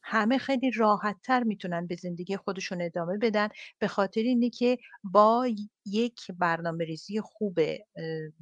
[0.04, 5.48] همه خیلی راحت تر می‌تونن به زندگی خودشون ادامه بدن به خاطر اینه که با
[5.86, 7.58] یک برنامه ریزی خوب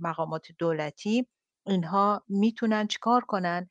[0.00, 1.26] مقامات دولتی
[1.66, 3.70] اینها می‌تونن چیکار کنن؟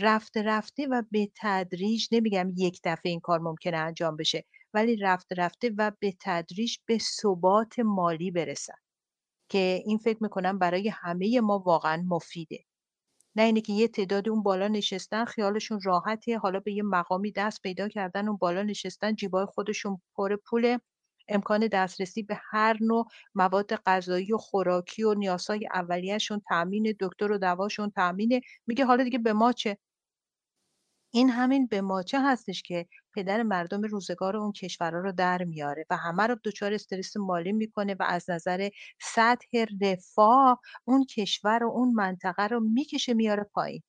[0.00, 5.34] رفته رفته و به تدریج نمیگم یک دفعه این کار ممکنه انجام بشه ولی رفته
[5.34, 8.83] رفته و به تدریج به ثبات مالی برسن.
[9.48, 12.64] که این فکر می‌کنم برای همه ما واقعا مفیده.
[13.36, 17.62] نه اینه که یه تعدادی اون بالا نشستن خیالشون راحته حالا به یه مقامی دست
[17.62, 20.78] پیدا کردن اون بالا نشستن جیبای خودشون پر پول
[21.28, 27.38] امکان دسترسی به هر نوع مواد غذایی و خوراکی و نیازهای اولیهشون تامین دکتر و
[27.38, 29.78] دواشون تامین میگه حالا دیگه به ما چه؟
[31.14, 35.96] این همین به ماچه هستش که پدر مردم روزگار اون کشورها رو در میاره و
[35.96, 38.68] همه رو دچار استرس مالی می‌کنه و از نظر
[39.00, 43.82] سطح رفاه اون کشور و اون منطقه رو می‌کشه میاره پایین.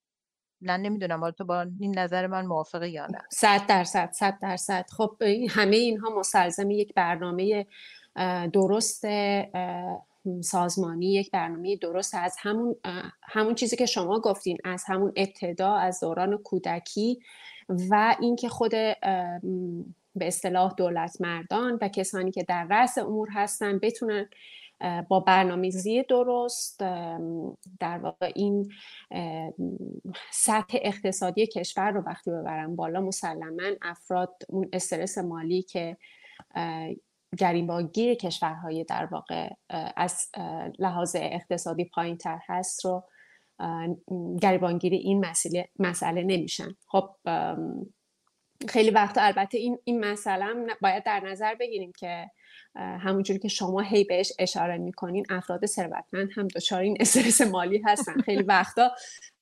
[0.62, 3.22] نه نمی‌دونم حالا تو با این نظر من موافقه یا نه.
[3.32, 4.86] صد درصد صد درصد.
[4.92, 5.18] خب
[5.50, 7.66] همه اینها مستلزم یک برنامه
[8.54, 9.06] درست
[10.42, 12.76] سازمانی یک برنامه درست از همون
[13.24, 17.20] همون چیزی که شما گفتین از همون ابتدا از دوران کودکی
[17.70, 18.72] و اینکه خود
[20.16, 24.30] به اصطلاح دولت مردان و کسانی که در رأس امور هستن بتونن
[25.10, 26.80] با برنامه‌ریزی درست
[27.80, 28.72] در واقع این
[30.32, 35.98] سطح اقتصادی کشور رو وقتی ببرن بالا مسلما افراد اون استرس مالی که
[37.38, 39.50] گریبانگیر کشورهای در واقع
[39.96, 40.30] از
[40.80, 43.04] لحاظ اقتصادی پایین تر هست رو
[44.42, 46.76] گریبانگیر این مسئله مسئله نمیشن.
[46.88, 47.10] خب
[48.70, 50.46] خیلی وقتا البته این این مسئله
[50.82, 52.32] باید در نظر بگیریم که
[52.76, 58.22] همونجوری که شما هی بهش اشاره می‌کنین افراد ثروتمند هم دچار این استرس مالی هستن.
[58.22, 58.92] خیلی وقتا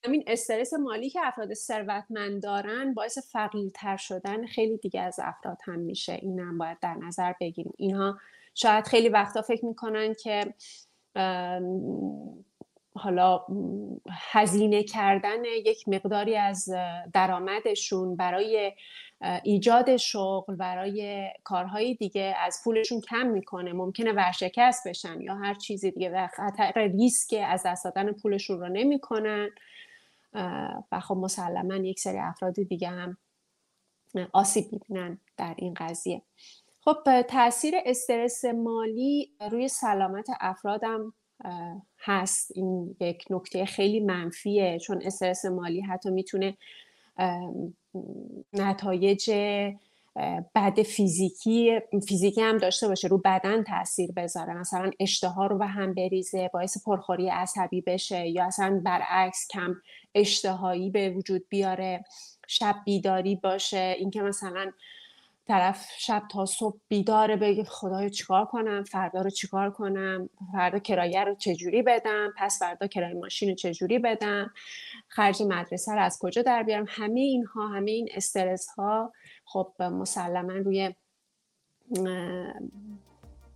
[0.05, 5.79] همین استرس مالی که افراد ثروتمند دارن باعث فقیرتر شدن خیلی دیگه از افراد هم
[5.79, 6.13] میشه.
[6.13, 7.73] این هم باید در نظر بگیریم.
[7.77, 8.17] اینها
[8.55, 10.53] شاید خیلی وقتا فکر می‌کنن که
[12.95, 13.45] حالا
[14.31, 16.69] هزینه کردن یک مقداری از
[17.13, 18.71] درآمدشون برای
[19.43, 23.73] ایجاد شغل برای کارهای دیگه از پولشون کم می‌کنه.
[23.73, 26.09] ممکنه ورشکست بشن یا هر چیزی دیگه.
[26.09, 29.49] و خطر ریسک از دست دادن پولشون رو نمی‌کنن.
[30.91, 33.17] و خب مسلما یک سری افراد دیگه هم
[34.33, 36.21] آسیب می‌بینن در این قضیه.
[36.81, 41.13] خب تاثیر استرس مالی روی سلامت افرادم
[41.99, 42.51] هست.
[42.55, 46.57] این یک نکته خیلی منفیه چون استرس مالی حتی می‌تونه
[48.53, 49.31] نتایج
[50.55, 54.53] بد فیزیکی فیزیکی هم داشته باشه رو بدن تاثیر بذاره.
[54.53, 59.75] مثلا اشتها رو به هم بریزه باعث پرخوری عصبی بشه یا اصلا برعکس کم
[60.15, 62.05] اشتهایی به وجود بیاره
[62.47, 63.95] شب بیداری باشه.
[63.99, 64.71] اینکه مثلا
[65.47, 71.23] طرف شب تا صبح بیداره بگه خدایا چیکار کنم؟ فردا رو چیکار کنم؟ فردا کرایه
[71.23, 74.53] رو چجوری بدم؟ پس فردا کرایه ماشین رو چجوری بدم؟
[75.07, 79.13] خرج مدرسه رو از کجا در بیارم؟ همه اینها همه این استرس ها
[79.45, 80.93] خب مسلما روی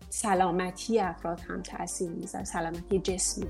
[0.10, 3.48] سلامتی افراد هم تاثیر می‌ذاره سلامتی جسمی.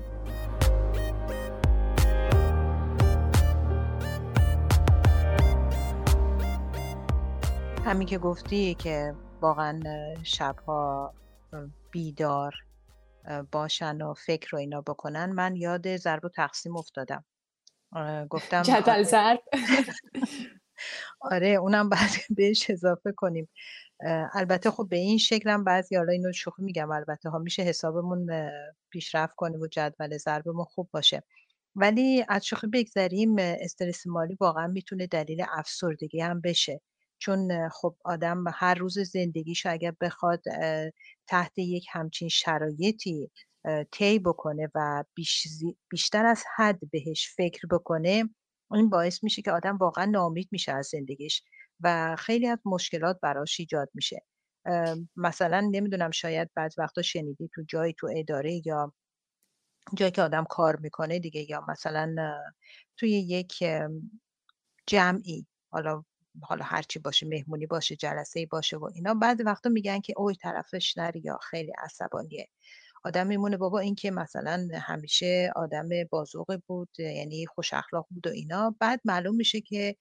[7.88, 9.80] همین که گفتی که واقعا
[10.22, 11.14] شبها
[11.90, 12.54] بیدار
[13.52, 15.32] باشن و فکر رو اینا بکنن.
[15.32, 17.24] من یاد ضرب و تقسیم افتادم.
[18.30, 19.02] گفتم جدل آره.
[19.02, 19.40] ضرب.
[21.32, 23.48] آره اونم بعد بهش اضافه کنیم.
[24.32, 28.50] البته خب به این شکل هم بعضی حالا اینو شوخی میگم البته ها میشه حسابمون
[28.90, 31.22] پیشرفت کنیم و جدول ضربمون خوب باشه.
[31.76, 36.80] ولی از شوخی بگذریم استرس مالی واقعا می‌تونه دلیل افسردگی هم بشه.
[37.18, 40.42] چون خب آدم هر روز زندگیش اگر بخواد
[41.26, 43.30] تحت یک همچین شرایطی
[43.92, 45.04] طی بکنه و
[45.90, 48.30] بیشتر از حد بهش فکر بکنه
[48.72, 51.42] این باعث میشه که آدم واقعا نامید میشه از زندگیش
[51.80, 54.22] و خیلی از مشکلات براش ایجاد میشه.
[55.16, 58.94] مثلا نمی‌دونم شاید بعض وقتا شنیدی تو جایی تو اداره یا
[59.96, 62.14] جایی که آدم کار می‌کنه دیگه یا مثلا
[62.96, 63.64] توی یک
[64.86, 66.04] جمعی حالا
[66.42, 70.98] حالا هرچی باشه مهمونی باشه جلسه باشه و اینا بعد وقتا میگن که اوی طرفش
[70.98, 72.48] نری یا خیلی عصبانیه.
[73.04, 78.30] آدم میمونه بابا این که مثلا همیشه آدم بازوقی بود یعنی خوش اخلاق بود و
[78.30, 78.76] اینا.
[78.80, 79.96] بعد معلوم میشه که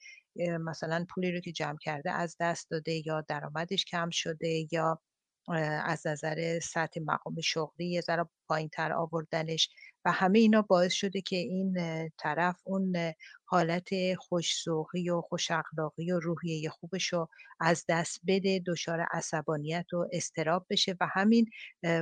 [0.59, 5.01] مثلا پولی رو که جمع کرده از دست داده یا درآمدش کم شده یا
[5.85, 9.69] از نظر سطح مقام شغلی یه ذره پایین تر آوردنش
[10.05, 11.75] و همه اینا باعث شده که این
[12.17, 13.13] طرف اون
[13.45, 17.29] حالت خوشسوقی و خوش اخلاقی و روحیه خوبش رو
[17.59, 21.45] از دست بده دچار عصبانیت و استراب بشه و همین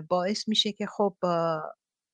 [0.08, 1.16] باعث میشه که خب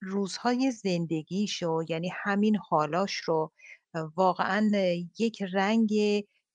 [0.01, 3.51] روزهای زندگیشو یعنی همین حالاش رو
[4.15, 4.71] واقعا
[5.19, 5.91] یک رنگ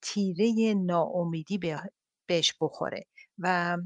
[0.03, 1.61] تیره ناامیدی
[2.27, 3.07] بهش بخوره
[3.39, 3.77] و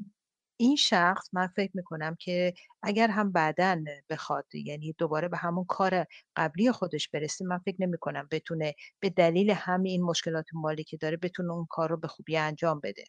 [0.61, 6.07] این شخص من فکر می‌کنم که اگر هم بعدا بخواد یعنی دوباره به همون کار
[6.37, 11.17] قبلی خودش برسه من فکر نمی کنم بتونه به دلیل همین مشکلات مالی که داره
[11.17, 13.05] بتونه اون کار رو به خوبی انجام بده.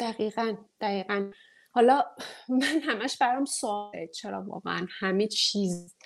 [0.00, 1.30] دقیقا دقیقا.
[1.70, 2.04] حالا
[2.48, 5.96] من همش برام سواله چرا واقعا همه چیز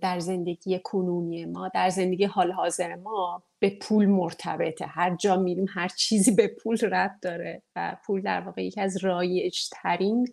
[0.00, 4.86] در زندگی کنونی ما در زندگی حال حاضر ما به پول مرتبطه.
[4.86, 9.04] هر جا میریم هر چیزی به پول رد داره و پول در واقع یکی از
[9.04, 10.26] رایجترین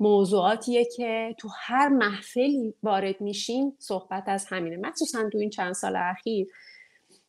[0.00, 4.76] موضوعاتیه که تو هر محفلی وارد میشیم صحبت از همینه.
[4.76, 6.46] مخصوصا تو این چند سال اخیر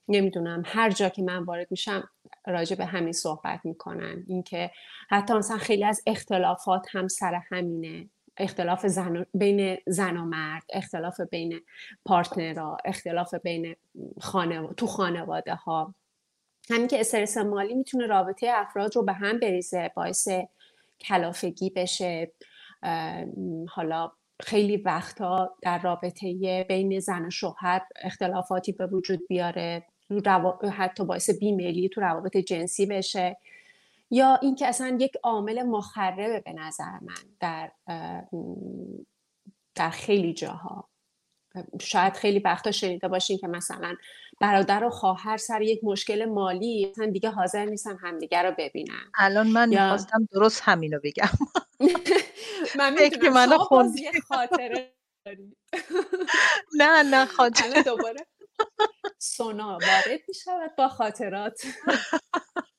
[0.08, 2.10] نمی‌دونم هر جا که من وارد میشم
[2.48, 4.24] راجع به همین صحبت می‌کنن.
[4.28, 4.72] اینکه
[5.10, 8.10] حتی مثلا خیلی از اختلافات هم سر همینه.
[8.38, 11.62] اختلاف زن بین زن و مرد اختلاف بین
[12.06, 13.76] پارتنرها اختلاف بین
[14.22, 14.68] خانه...
[14.68, 15.96] تو خانواده ها
[16.70, 20.28] همین که استرس مالی می‌تونه رابطه افراد رو به هم بریزه باعث
[21.00, 22.32] کلافگی بشه.
[23.70, 29.86] حالا خیلی وقتها در رابطه بین زن و شوهر اختلافاتی به وجود بیاره
[30.74, 33.38] حتی باعث بیمیلی تو روابط جنسی بشه.
[34.12, 37.72] یا اینکه اصلا یک عامل مخربه به نظر من در
[39.76, 40.90] در خیلی جاها.
[41.82, 43.96] شاید خیلی وقتا شنیده باشین که مثلا
[44.42, 49.12] برادر و خواهر سر یک مشکل مالی مثلا دیگه حاضر نیستن همدیگه رو ببینن.
[49.18, 49.84] الان من یا...
[49.84, 51.30] می‌خواستم درست همینو بگم.
[52.80, 53.58] من می‌تونم
[54.28, 54.96] خاطره
[56.80, 58.26] نه نه خاطره دوباره
[59.20, 61.62] سونا وارد می‌شود با خاطرات.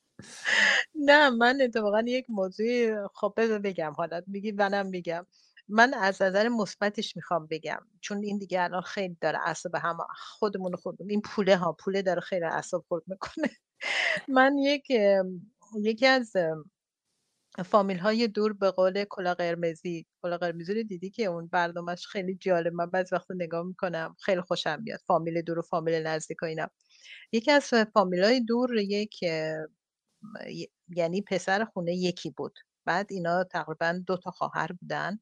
[0.95, 5.25] نه من اتفاقا یک موضوع خب بگم حالت میگی منم میگم.
[5.69, 7.79] من از نظر مثبتش می‌خوام بگم.
[8.01, 9.97] چون این دیگه الان خیلی داره اعصاب هم
[10.39, 13.49] خودمون خودمون این پوله ها پوله داره خیلی اعصاب خورد می‌کنه.
[14.37, 14.87] من یک
[15.83, 16.33] یکی از
[17.65, 22.35] فامیل های دور به قول کلا قرمزی کلا قرمزی رو دیدی که اون برنامهش خیلی
[22.35, 22.73] جالب.
[22.73, 24.99] من بعض وقت نگاه می‌کنم خیلی خوشم میاد.
[25.07, 26.67] فامیل دور و فامیل نزدیک و اینا.
[27.31, 29.15] یکی از فامیل های دور یک
[30.89, 32.59] یعنی پسر خونه یکی بود.
[32.85, 35.19] بعد اینا تقریبا دو تا خواهر بودن.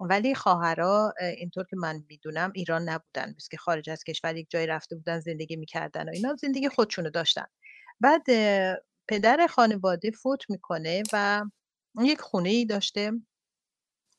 [0.00, 3.34] ولی خواهرها اینطور که من می‌دونم ایران نبودن.
[3.36, 7.10] مثل که خارج از کشور یک جایی رفته بودن زندگی می‌کردن و اینا زندگی خودشونو
[7.10, 7.46] داشتن.
[8.00, 8.22] بعد
[9.08, 11.42] پدر خانواده فوت می‌کنه و
[12.02, 13.12] یک خونه ای داشته.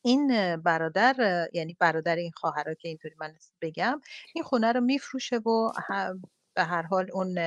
[0.04, 4.00] این برادر یعنی برادر این خواهرها که اینطوری من بگم
[4.34, 5.72] این خونه رو میفروشه و
[6.54, 7.38] به هر حال اون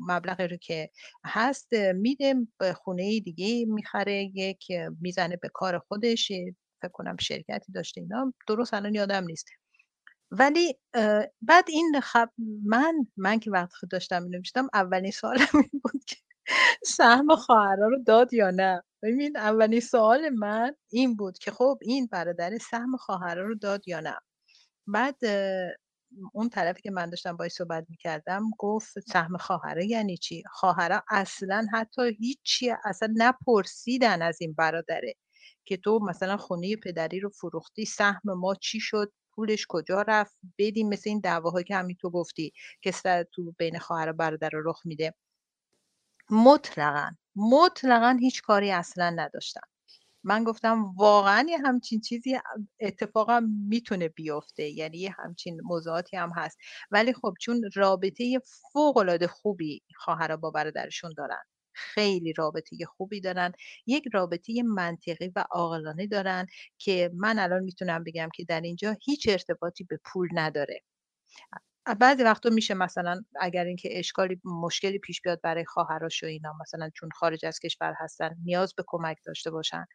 [0.00, 0.90] مبلغی رو که
[1.26, 4.66] هست میده به خونه دیگه می‌خره یک
[5.00, 6.32] می‌زنه به کار خودش
[6.82, 9.46] فکر کنم شرکتی داشته اینا درست الان یادم نیست.
[10.30, 10.78] ولی
[11.42, 12.28] بعد این خب
[12.66, 16.16] من من که وقت داشتم اینو میشتم اولین سوالم این بود که
[16.84, 22.08] سهم خواهرا رو داد یا نه؟ ببین اولین سوال من این بود که خب این
[22.12, 24.16] برادر سهم خواهرا رو داد یا نه؟
[24.86, 25.16] بعد
[26.32, 31.66] اون طرفی که من داشتم باید صحبت می‌کردم گفت سهم خواهره یعنی چی؟ خواهرا اصلا
[31.72, 35.14] حتی هیچی اصلا نپرسیدن از این برادره
[35.64, 40.88] که تو مثلا خونه پدری رو فروختی سهم ما چی شد؟ پولش کجا رفت؟ بدیم
[40.88, 42.52] مثل این دعواهایی که همین تو گفتی
[42.82, 42.92] که
[43.32, 45.14] تو بین خواهر و برادر رو رخ میده.
[46.30, 49.73] مطلقا مطلقا هیچ کاری اصلا نداشتم.
[50.24, 52.38] من گفتم واقعا یه همچین چیزی
[52.80, 56.58] اتفاقا می‌تونه بیفته یعنی یه همچین موضوعاتی هم هست.
[56.90, 58.40] ولی خب چون رابطه
[58.72, 61.42] فوق العاده خوبی خواهر با برادرشون دارن
[61.74, 63.52] خیلی رابطه خوبی دارن
[63.86, 66.46] یک رابطه منطقی و عاقلانه دارن
[66.78, 70.80] که من الان می‌تونم بگم که در اینجا هیچ ارتباطی به پول نداره.
[72.00, 76.90] بعضی وقتا میشه مثلا اگر اینکه اشکالی مشکلی پیش بیاد برای خواهرش و اینا مثلا
[76.94, 79.86] چون خارج از کشور هستن نیاز به کمک داشته باشن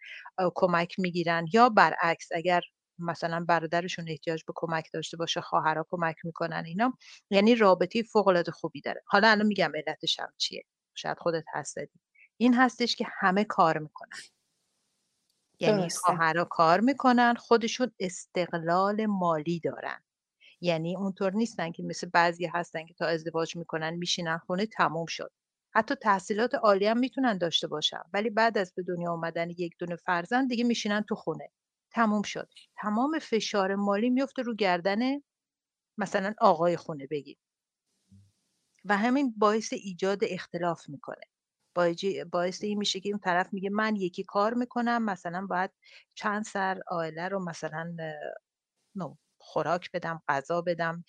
[0.56, 2.62] کمک می‌گیرن یا برعکس اگر
[3.00, 6.94] مثلا برادرشون احتیاج به کمک داشته باشه خواهرها کمک می‌کنن اینا
[7.32, 9.02] یعنی رابطه فوق العاده خوبی داره.
[9.08, 10.64] حالا الان میگم علتش هم چیه؟
[10.96, 12.00] شاید خودت هست دادی
[12.38, 14.10] این هستش که همه کار می‌کنن.
[15.60, 20.02] یعنی خواهرها کار می‌کنن خودشون استقلال مالی دارن.
[20.62, 25.32] یعنی اونطور نیستن که مثل بعضی هستن که تا ازدواج می‌کنن میشینن خونه تموم شد.
[25.76, 29.96] حتی تحصیلات عالی هم می‌تونن داشته باشن ولی بعد از به دنیا آمدن یک دونه
[29.96, 31.50] فرزند دیگه میشینن تو خونه.
[31.92, 32.50] تموم شد.
[32.78, 35.00] تمام فشار مالی میفته رو گردن
[35.98, 37.38] مثلا آقای خونه بگیم
[38.86, 41.24] و همین باعث ایجاد اختلاف می‌کنه.
[42.32, 45.72] باعث این میشه که اون طرف میگه من یکی کار می‌کنم مثلا باید
[46.16, 47.96] چند سر آیله رو مثلا
[48.96, 51.04] نو خوراک بدم غذا بدم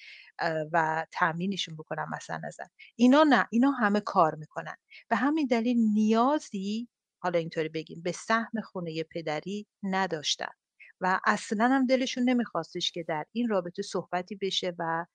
[0.72, 2.64] و تامینشون بکنم مثلا نظر
[2.96, 4.76] اینا نه اینا همه کار می‌کنن.
[5.08, 6.88] به همین دلیل نیازی
[7.22, 10.52] حالا اینطوری بگیم به سهم خونه پدری نداشتن.
[11.00, 15.06] و اصلا هم دلشون نمیخواستش که در این رابطه صحبتی بشه و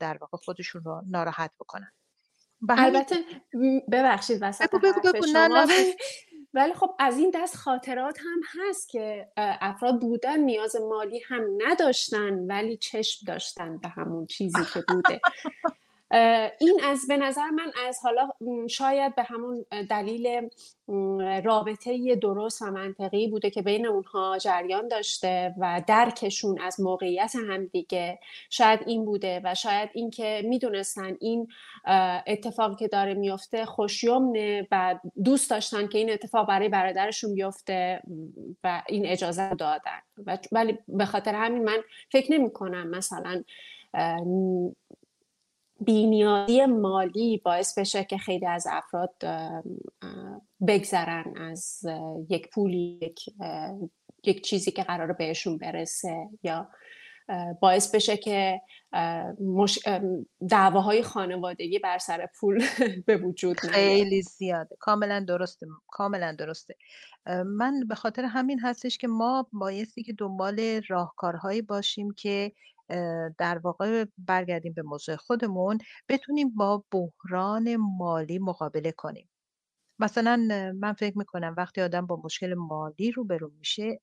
[0.00, 1.92] در واقع خودشون رو ناراحت بکنن.
[2.68, 3.16] البته
[3.92, 4.64] ببخشید وسط
[5.48, 5.66] شما.
[6.54, 12.34] ولی خب از این دست خاطرات هم هست که افراد بودن نیاز مالی هم نداشتن
[12.34, 15.20] ولی چشم داشتن به همون چیزی که بوده.
[16.58, 18.28] این از به نظر من از حالا
[18.68, 20.48] شاید به همون دلیل
[21.44, 28.18] رابطه درست و منطقی بوده که بین اونها جریان داشته و درکشون از موقعیت همدیگه
[28.50, 31.48] شاید این بوده و شاید این که می‌دونستن این
[32.26, 38.02] اتفاقی که داره میفته خوشیومنه و دوست داشتن که این اتفاق برای برادرشون بیفته
[38.64, 40.00] و این اجازه دادن.
[40.52, 41.78] ولی به خاطر همین من
[42.12, 43.44] فکر نمی کنم مثلا
[45.84, 49.14] بینیازی مالی باعث بشه که خیلی از افراد
[50.68, 51.80] بگذرن از
[52.30, 53.20] یک پولی یک,
[54.24, 56.68] یک چیزی که قرار بهشون برسه یا
[57.60, 58.60] باعث بشه که
[59.40, 59.78] مش...
[60.50, 62.64] دعواهای خانوادگی بر سر پول
[63.06, 63.74] به وجود نیاد.
[63.74, 64.76] خیلی زیاده.
[64.80, 66.76] کاملا درسته کاملا درسته.
[67.46, 72.52] من به خاطر همین هستش که ما بایستی که دنبال راهکارهایی باشیم که
[73.38, 75.78] در واقع برگردیم به موضوع خودمون
[76.08, 79.28] بتونیم با بحران مالی مقابله کنیم.
[79.98, 80.36] مثلا
[80.80, 84.00] من فکر می‌کنم وقتی آدم با مشکل مالی روبرو میشه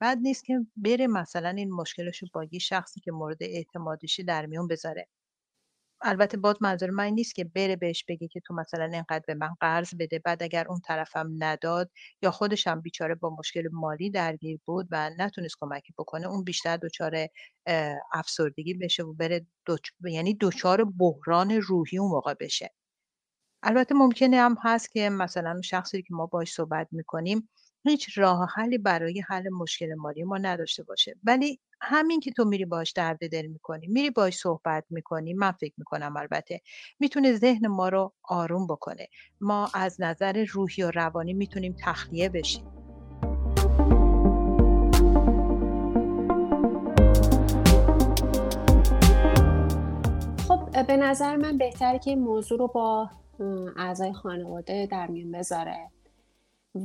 [0.00, 4.46] بد نیست که بره مثلا این مشکلش رو با یه شخصی که مورد اعتمادشی در
[4.46, 5.08] میون بذاره.
[6.02, 9.50] البته باز منظور من نیست که بره بهش بگه که تو مثلا اینقدر به من
[9.60, 11.90] قرض بده بعد اگر اون طرفم نداد
[12.22, 16.76] یا خودش هم بیچاره با مشکل مالی درگیر بود و نتونست کمکی بکنه اون بیشتر
[16.76, 17.26] دچار
[18.12, 19.88] افسردگی بشه و بره دوچ...
[20.04, 22.74] یعنی دچار بحران روحی اون موقع بشه.
[23.62, 27.48] البته ممکنه هم هست که مثلا شخصی که ما باش صحبت می‌کنیم
[27.84, 31.14] هیچ راه حلی برای حل مشکل مالی ما نداشته باشه.
[31.24, 35.74] ولی همین که تو میری باش درد دل می‌کنی میری باش صحبت می‌کنی من فکر
[35.78, 36.60] می‌کنم البته
[37.00, 39.08] می‌تونه ذهن ما رو آروم بکنه.
[39.40, 42.64] ما از نظر روحی و روانی می‌تونیم تخلیه بشیم.
[50.48, 53.10] خب به نظر من بهتره که این موضوع رو با
[53.76, 55.90] اعضای خانواده در میون بذاره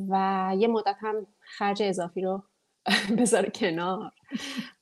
[0.09, 2.43] و یه مدت هم خرج اضافی رو
[3.19, 4.11] بذاره کنار.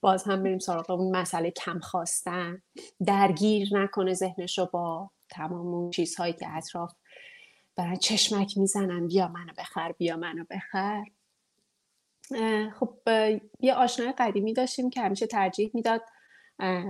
[0.01, 2.61] باز هم بریم سراغ اون مسئله کم خواستن.
[3.05, 6.93] درگیر نکنه ذهنش رو با تمام اون چیزهایی که اطراف
[7.75, 9.07] برای چشمک می‌زنن.
[9.07, 11.03] بیا منو بخر بیا منو بخر.
[12.79, 12.97] خب
[13.59, 16.01] یه آشنای قدیمی داشتیم که همیشه ترجیح می‌داد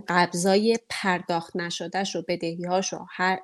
[0.08, 3.40] قبضای پرداخت نشدهش و بدهیهاش و هر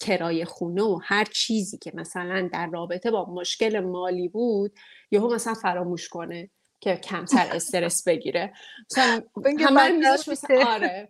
[0.00, 4.72] کرای خونه و هر چیزی که مثلا در رابطه با مشکل مالی بود
[5.10, 6.50] یهو مثلا فراموش کنه.
[6.80, 8.52] که کمتر استرس بگیره.
[8.90, 9.22] مثلا
[9.60, 11.08] همه مثلا آره.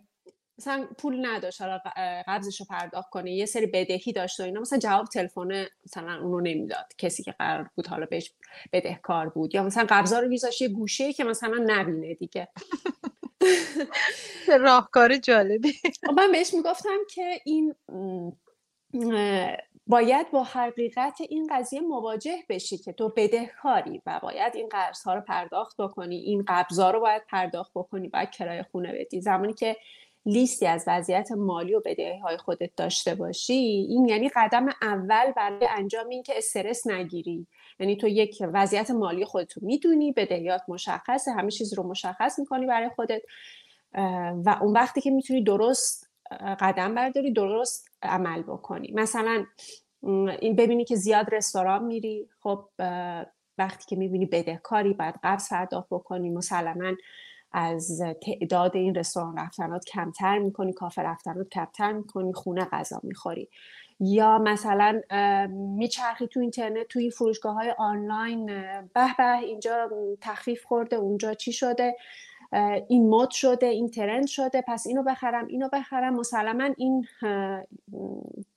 [0.59, 1.79] مثلا پول نداشت حالا
[2.27, 4.61] قبضش رو پرداخت کنه یه سری بدهی داشت و اینا.
[4.61, 6.85] مثلا جواب تلفن مثلا اونو نمی‌داد.
[6.97, 8.33] کسی که قرار بود حالا بهش
[8.73, 9.55] بدهکار بود.
[9.55, 12.47] یا مثلا قبضا رو میذاشت یه گوشه که مثلا نبینه دیگه.
[14.59, 15.73] راهکار جالبی.
[16.05, 17.75] خب من بهش می‌گفتم که این
[19.89, 25.13] باید با حقیقت این قضیه مواجه بشی که تو بدهکاری و باید این قرض ها
[25.13, 29.21] رو پرداخت بکنی این قبضا رو باید پرداخت بکنی باید کرایه خونه بدی.
[29.21, 29.77] زمانی که
[30.25, 33.53] لیستی از وضعیت مالی و بدهی های خودت داشته باشی
[33.89, 37.47] این یعنی قدم اول برای انجام این که استرس نگیری.
[37.79, 42.65] یعنی تو یک وضعیت مالی خودت رو می‌دونی بدهیات مشخصه همه چیز رو مشخص می‌کنی
[42.65, 43.21] برای خودت
[44.45, 46.09] و اون وقتی که می‌تونی درست
[46.59, 48.91] قدم برداری درست عمل بکنی.
[48.95, 49.45] مثلا
[50.41, 52.65] این ببینی که زیاد رستوران میری خب
[53.57, 56.91] وقتی که می‌بینی بدهکاری باید قبض پرداخت بکنی مسلما
[57.51, 63.49] از تعداد این رستوران رفتنات کمتر می‌کنی کافه رفتنات کمتر می‌کنی خونه غذا می‌خوری.
[63.99, 65.01] یا مثلا
[65.49, 68.45] میچرخی تو اینترنت توی فروشگاه های آنلاین
[68.93, 69.89] به به اینجا
[70.21, 71.95] تخفیف خورده اونجا چی شده؟
[72.87, 76.13] این مد شده این ترند شده پس اینو بخرم اینو بخرم.
[76.13, 77.07] مسلما این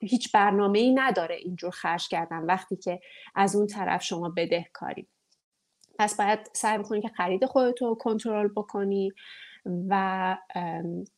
[0.01, 3.01] هیچ برنامه ای نداره اینجور خرج کردن وقتی که
[3.35, 5.07] از اون طرف شما بدهکاری.
[5.99, 9.13] پس باید سعی بکنی که خرید خودتو کنترل بکنی
[9.89, 10.37] و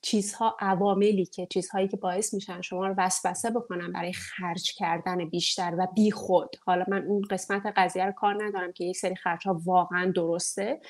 [0.03, 5.75] چیزها عواملی که چیزهایی که باعث میشن شما رو وسوسه بکنن برای خرج کردن بیشتر
[5.79, 9.47] و بی خود حالا من اون قسمت قضیه رو کار ندارم که یک سری خرج
[9.47, 10.81] ها واقعا درسته.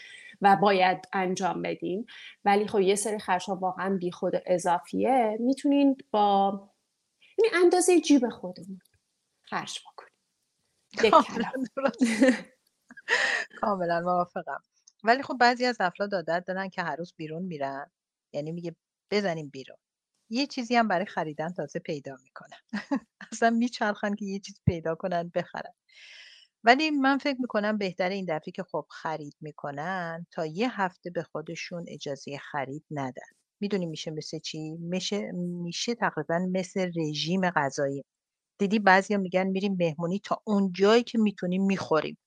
[0.43, 2.07] و باید انجام بدیم
[2.45, 5.37] ولی خب یه سری خرج ها واقعا بی خود اضافیه.
[5.41, 6.51] می‌تونین با
[7.39, 8.79] این اندازه جیب خودمون
[9.43, 10.13] خرج بکنیم
[13.61, 14.61] کاملا موافقم.
[15.05, 17.91] ولی خب بعضی از افراد عادت دارن که هر روز بیرون میرن.
[18.33, 18.77] یعنی میگه
[19.11, 19.77] بزنیم بیرون.
[20.31, 22.59] یه چیزی هم برای خریدن تازه پیدا می‌کنن.
[23.33, 25.75] اصلا میچرخن که یه چیز پیدا کنن بخرن.
[26.65, 31.23] ولی من فکر می‌کنم بهتر این دفعه که خب خرید می‌کنن تا یه هفته به
[31.23, 33.33] خودشون اجازه خرید ندن.
[33.61, 38.05] می‌دونی میشه مثل چی؟ میشه میشه تقریبا مثل رژیم غذایی.
[38.59, 42.19] دیدی بعضیا میگن میریم مهمونی تا اون جایی که می‌تونیم می‌خوریم.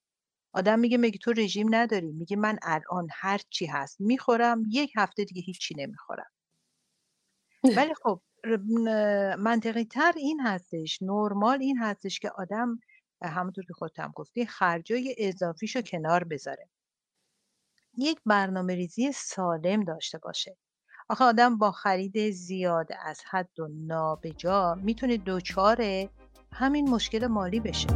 [0.54, 5.24] آدم میگه میگه تو رژیم نداری؟ میگه من الان هر چی هست می‌خورم یک هفته
[5.26, 6.30] دیگه هیچی نمی‌خورم.
[7.78, 8.22] ولی خب
[9.40, 12.80] منطقی تر این هستش نرمال این هستش که آدم
[13.22, 16.70] همونطور که خودت گفتی خرجای اضافیشو کنار بذاره.
[17.98, 20.58] یک برنامه ریزی سالم داشته باشه.
[21.10, 26.10] آخه آدم با خرید زیاد از حد و نابجا می‌تونه دوچاره
[26.54, 27.88] همین مشکل مالی بشه.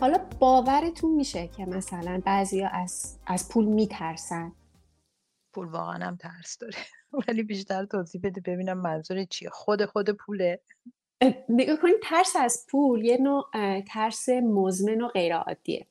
[0.00, 4.52] حالا باورتون میشه که مثلا بعضیا از, از پول میترسن.
[5.56, 6.74] پول واقعا هم ترس داره.
[7.28, 9.50] ولی بیشتر توضیح بده ببینم منظور چیه.
[9.50, 10.60] خود خود پوله.
[11.48, 13.44] نگاه کنید ترس از پول یه نوع
[13.80, 15.86] ترس مزمن و غیر عادیه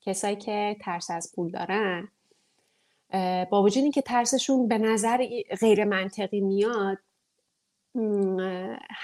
[0.00, 2.08] کسایی که ترس از پول دارن
[3.50, 5.26] با وجود اینکه ترسشون به نظر
[5.60, 6.98] غیر منطقی میاد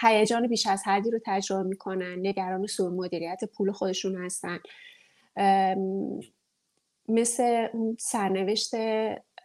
[0.00, 4.58] هیجان بیش از حدی رو تجربه می‌کنن نگران سوء مدیریت پول خودشون هستن.
[7.08, 7.68] مثل
[7.98, 8.74] سرنوشت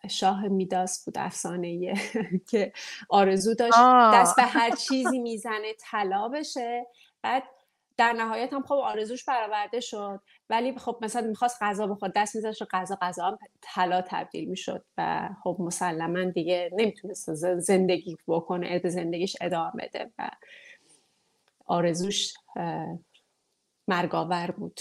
[0.10, 1.94] شاه میداس بود افسانه
[2.50, 2.74] که
[3.10, 3.78] آرزو داشت
[4.14, 6.86] دست به هر چیزی می‌زنه طلا بشه.
[7.22, 7.44] بعد
[7.98, 10.22] در نهایت هم خب آرزوش برآورده شد.
[10.50, 15.30] ولی خب مثلا می‌خواست غذا بخور دست میذاشت غذا غذا هم طلا تبدیل می‌شد و
[15.44, 20.30] خب مسلما دیگه نمی‌تونست زندگی بکنه به زندگیش ادامه بده و
[21.66, 22.34] آرزوش
[23.88, 24.80] مرگاور بود.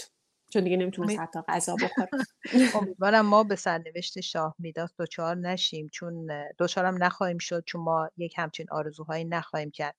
[0.53, 2.09] چون دیگه نمی‌تونست حتی غذا بخوره
[2.75, 6.27] امیدوارم ما به سرنوشت شاه میداس دوچار نشیم چون
[6.57, 9.95] دوچارم نخواهیم شد چون ما یک همچین آرزوهایی نخواهیم کرد.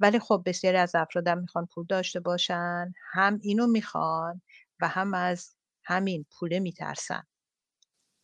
[0.00, 4.42] ولی خب بسیاری از افرادم می‌خوان پول داشته باشن هم اینو می‌خوان
[4.80, 7.22] و هم از همین پوله میترسن.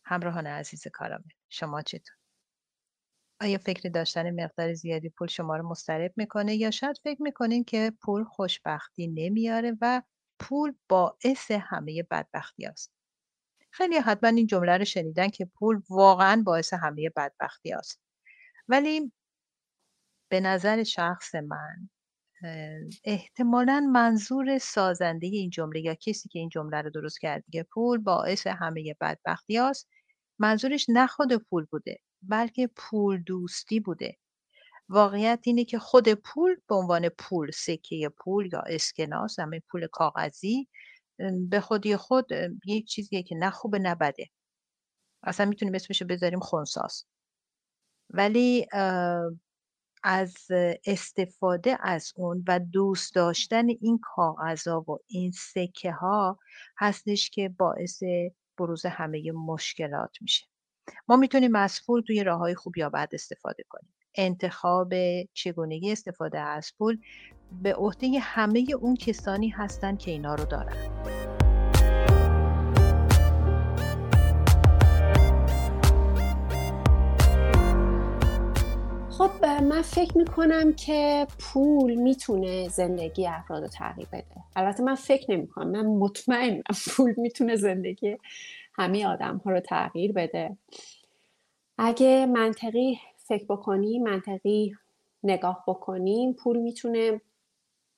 [0.05, 2.15] همراهان عزیز کارامه شما چطور؟
[3.41, 7.93] آیا فکر داشتن مقدار زیادی پول شما رو مسترب می‌کنه یا شاید فکر می‌کنین که
[8.01, 10.01] پول خوشبختی نمیاره و
[10.43, 12.93] پول باعث همه بدبختی است.
[13.71, 18.01] خیلی حتما این جمله رو شنیدن که پول واقعا باعث همه بدبختی است.
[18.67, 19.11] ولی
[20.31, 21.89] به نظر شخص من
[23.03, 27.97] احتمالا منظور سازنده این جمله یا کسی که این جمله رو درست کرد که پول
[27.97, 29.89] باعث همه بدبختی است
[30.39, 34.17] منظورش نه خود پول بوده بلکه پول دوستی بوده
[34.89, 40.67] واقعیت اینه که خود پول به عنوان پول سکه پول یا اسکناس همه پول کاغذی
[41.49, 42.27] به خودی خود
[42.65, 44.29] یک چیزیه که نه خوبه نه بده.
[45.23, 47.05] اصلا می‌تونیم اسمشو بذاریم خونساز.
[48.09, 48.67] ولی
[50.03, 50.47] از
[50.85, 56.39] استفاده از اون و دوست داشتن این کاغذها و این سکه ها
[56.77, 58.03] هستش که باعث
[58.57, 60.45] بروز همه مشکلات میشه.
[61.07, 63.93] ما می‌تونیم از پول توی راه های خوب یا بد استفاده کنیم.
[64.15, 64.93] انتخاب
[65.33, 66.97] چگونگی استفاده از پول
[67.61, 70.75] به عهده همه اون کسانی هستند که اینا رو دارن.
[79.09, 84.25] خب من فکر می‌کنم که پول می‌تونه زندگی افراد رو تغییر بده.
[84.55, 88.17] البته من فکر نمی‌کنم من مطمئنم پول می‌تونه زندگی
[88.73, 90.57] همه آدم ها رو تغییر بده.
[91.77, 94.75] اگه منطقی فکر بکنیم منطقی
[95.23, 97.21] نگاه بکنیم پول می‌تونه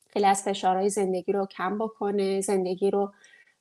[0.09, 3.13] خیلی از فشارهای زندگی رو کم بکنه زندگی رو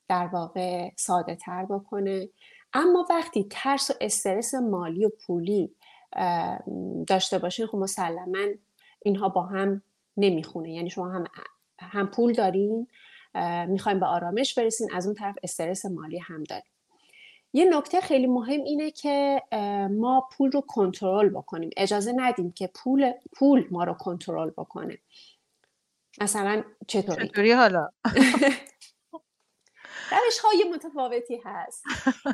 [0.08, 2.28] در واقع ساده تر بکنه.
[2.72, 5.74] اما وقتی ترس و استرس مالی و پولی
[7.06, 8.46] داشته باشین خب مسلما
[9.02, 9.82] اینها با هم
[10.16, 10.72] نمی‌خونه.
[10.72, 11.24] یعنی شما هم
[11.78, 12.86] هم پول دارین
[13.68, 16.73] می‌خوایم به آرامش برسین از اون طرف استرس مالی هم داریم
[17.57, 19.42] یه نکته خیلی مهم اینه که
[19.90, 21.70] ما پول رو کنترل بکنیم.
[21.76, 24.98] اجازه ندیم که پول پول ما رو کنترل بکنه.
[26.20, 27.88] مثلا چطوری؟ چطوری حالا؟
[30.24, 31.84] روش های متفاوتی هست.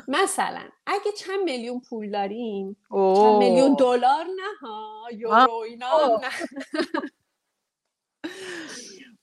[0.07, 6.29] مثلا اگه چند میلیون پول داریم چند میلیون دلار نه ها یورو اینا نه.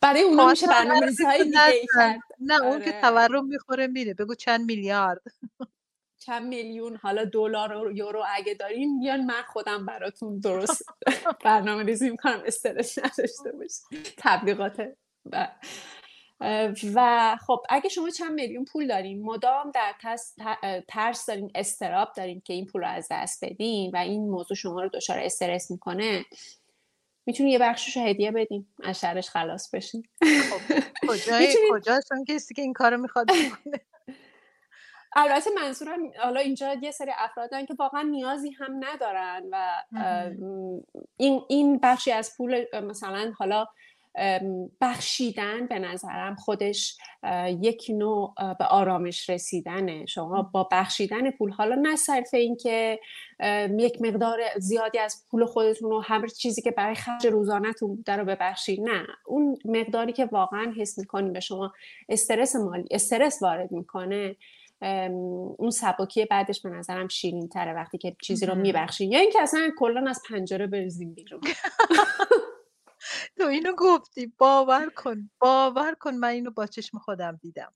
[0.00, 3.00] برای اونا میشه برنامه دیگه نه اون که آره.
[3.00, 4.14] تورم می‌خوره میره.
[4.14, 5.22] بگو چند میلیارد.
[6.28, 10.82] چند میلیون حالا دلار و یورو اگه دارین بیان من خودم براتون درست
[11.44, 14.88] برنامه ریزی می‌کنم استرس نداشته باشید تبلیغات
[16.94, 19.94] و خب اگه شما چند میلیون پول دارین مدام در
[20.88, 24.82] ترس دارین استراب دارین که این پول رو از دست بدین و این موضوع شما
[24.82, 26.24] رو دچار استرس می‌کنه
[27.26, 30.02] می‌تونی یه بخشش رو هدیه بدین از شرش خلاص بشین.
[30.50, 33.26] خب کجای کجاست؟ کسی که این کارو می‌خواد
[35.16, 39.82] البته منظورم حالا اینجا یه سری افرادن که واقعا نیازی هم ندارن و
[41.16, 43.66] این این بخشی از پول مثلا حالا
[44.80, 46.96] بخشیدن به نظرم خودش
[47.60, 50.06] یک نوع به آرامش رسیدنه.
[50.06, 53.00] شما با بخشیدن پول حالا نه صرف این که
[53.78, 58.24] یک مقدار زیادی از پول خودتون و هر چیزی که برای خرج روزانهتون بوده رو
[58.24, 59.06] ببخشید نه.
[59.26, 61.72] اون مقداری که واقعا حس می‌کنیم به شما
[62.08, 64.36] استرس مالی استرس وارد می‌کنه
[65.58, 69.70] اون سبکی بعدش به نظرم شیرین تره وقتی که چیزی رو میبخشین یا اینکه اصلا
[69.78, 71.40] کلا از پنجره بریزیم بیرون.
[73.38, 74.32] تو اینو گفتی.
[74.38, 75.30] باور کن.
[75.38, 76.14] باور کن.
[76.14, 77.74] من اینو با چشم خودم دیدم.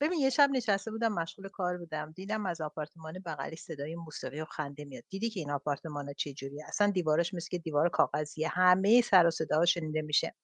[0.00, 2.12] ببین یه شب نشسته بودم مشغول کار بودم.
[2.12, 5.04] دیدم از آپارتمان بغلی صدای موسیقی و خنده میاد.
[5.08, 6.34] دیدی که این آپارتمان ها چه
[6.68, 8.48] اصلا دیوارش مثل که دیوار کاغذیه.
[8.48, 10.34] همه سر و صدا شنیده میشه.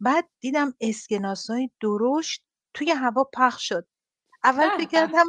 [0.00, 2.42] بعد دیدم اسکناسای درشت
[2.74, 3.86] توی هوا پخش شد.
[4.44, 5.26] اول فکر کردم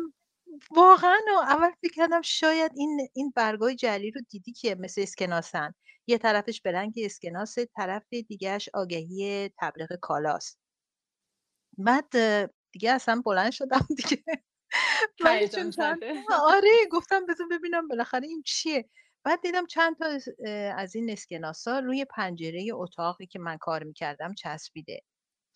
[0.72, 5.74] واقعا اول فکر کردم شاید این این برگای جلی رو دیدی که مثل اسکناسن.
[6.08, 10.60] یه طرفش به رنگ اسکناس طرف دیگهش آگهی تبلیغ کالاست.
[11.78, 12.14] بعد
[12.72, 14.24] دیگه اصلا بلند شدم دیگه.
[16.32, 18.90] آره گفتم بذار ببینم بالاخره این چیه.
[19.24, 20.06] بعد دیدم چند تا
[20.78, 25.02] از این اسکناسا روی پنجره اتاقی که من کار می‌کردم چسبیده.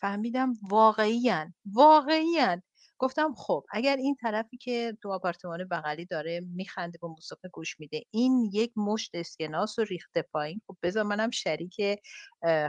[0.02, 2.64] فهمیدم واقعیان واقعیان
[3.00, 8.04] گفتم خب اگر این طرفی که تو آپارتمان بغلی داره میخنده با موسیقی گوش میده
[8.12, 11.82] این یک مشت اسکناس و ریخته پایین خب بذار منم شریک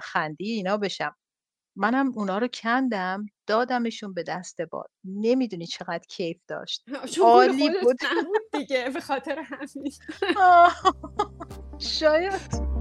[0.03, 1.17] خندی اینا بشم.
[1.77, 4.91] منم اونا رو کندم دادمشون به دست باد.
[5.05, 6.85] نمی‌دونی چقدر کیف داشت.
[7.23, 7.97] عالی بود.
[8.53, 9.93] دیگه به خاطر همین.
[11.79, 12.78] شاید.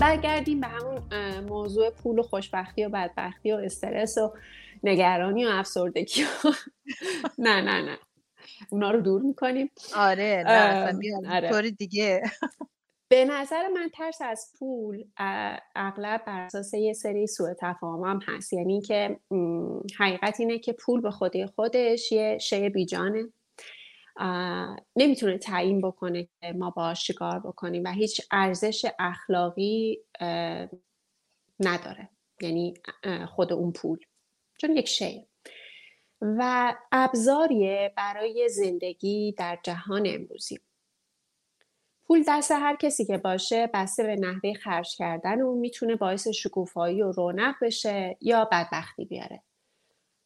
[0.00, 1.02] برگردیم به همون
[1.40, 4.32] موضوع پول و خوشبختی و بدبختی و استرس و
[4.82, 6.22] نگرانی و افسردگی
[7.38, 7.98] نه نه نه.
[8.70, 9.70] اونا رو دور می‌کنیم.
[9.96, 11.70] آره نه آره.
[11.70, 12.22] دیگه.
[13.08, 15.04] به نظر من ترس از پول
[15.76, 18.52] اغلب بر اساس یه سری سوء تفاهم هم هست.
[18.52, 19.20] یعنی که
[19.98, 23.24] حقیقت اینه که پول به خودی خودش یه شی بیجانه.
[24.96, 29.98] نمی‌تونه تعیین بکنه که ما باش چیکار بکنیم و هیچ ارزش اخلاقی
[31.60, 32.08] نداره.
[32.40, 32.74] یعنی
[33.28, 33.98] خود اون پول.
[34.60, 35.26] چون یک شی.
[36.20, 40.58] و ابزاریه برای زندگی در جهان امروزی.
[42.06, 47.02] پول دست هر کسی که باشه بسته به نحوه خرج کردن اون می‌تونه باعث شکوفایی
[47.02, 49.42] و رونق بشه یا بدبختی بیاره.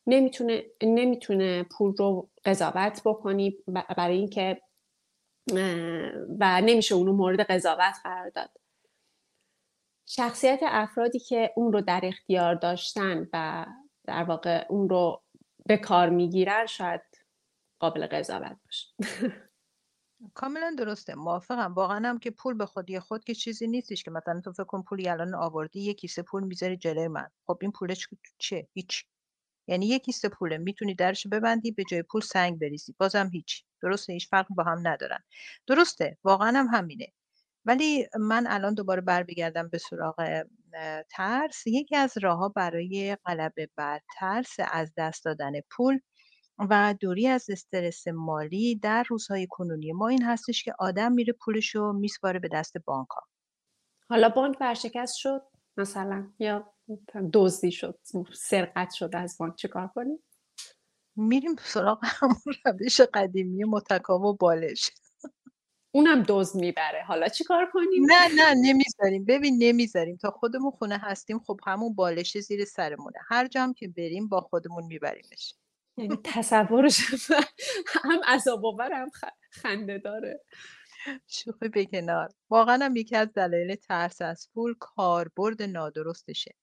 [0.09, 3.57] نمی‌تونه نمی‌تونه پول رو قضاوت بکنی
[3.97, 4.63] برای اینکه
[6.41, 8.51] و نمیشه اونو مورد قضاوت قرار داد.
[10.07, 13.67] شخصیت افرادی که اون رو در اختیار داشتن و
[14.07, 15.23] در واقع اون رو
[15.67, 17.03] به کار می‌گیرن شاید
[17.81, 18.87] قابل قضاوت باشه.
[20.35, 21.15] کاملا درسته.
[21.15, 21.75] موافقم.
[21.75, 24.83] واقعا هم که پول به خودی خود که چیزی نیستش که مثلا تو فکر کن
[24.83, 27.29] پولی الان آوردی یه کیسه پول می‌ذاری جلوی من.
[27.47, 29.05] خب این پولش چه هیچ.
[29.69, 32.95] یعنی یک کیسه پوله می‌تونی درش ببندی به جای پول سنگ بریزی.
[32.99, 33.65] بازم هیچ.
[33.83, 35.19] درسته هیچ فرق با هم ندارن.
[35.67, 37.07] درسته واقعا هم همینه.
[37.65, 40.43] ولی من الان دوباره بر بگردم به سراغ
[41.11, 41.67] ترس.
[41.67, 45.99] یکی از راه برای غلبه بر ترس از دست دادن پول
[46.71, 51.93] و دوری از استرس مالی در روزهای کنونی ما این هستش که آدم میره پولشو
[51.93, 53.23] میسپاره به دست بانک ها.
[54.11, 55.43] حالا بانک ورشکست شد.
[55.79, 56.73] مثلا؟ یا
[57.33, 57.99] دزدی شد
[58.33, 60.19] سرقت شد از بانک چیکار کنیم
[61.17, 64.91] میریم سراغ همون روش قدیمی متکا و بالش.
[65.91, 67.05] اونم دوز می‌بره.
[67.05, 69.25] حالا چیکار کنیم؟ نه نه نمی‌ذاریم.
[69.25, 70.17] ببین نمی‌ذاریم.
[70.17, 73.19] تا خودمون خونه هستیم خب همون بالش زیر سرمونه.
[73.29, 75.55] هر جام که بریم با خودمون میبریمش.
[75.97, 77.01] یعنی تصورش
[77.87, 79.11] هم عذاب هم
[79.51, 80.45] خنده داره.
[81.27, 82.29] شوخی به کنار.
[82.51, 86.55] واقعا هم یکی از دلایل ترس از پول کاربرد نادرستشه.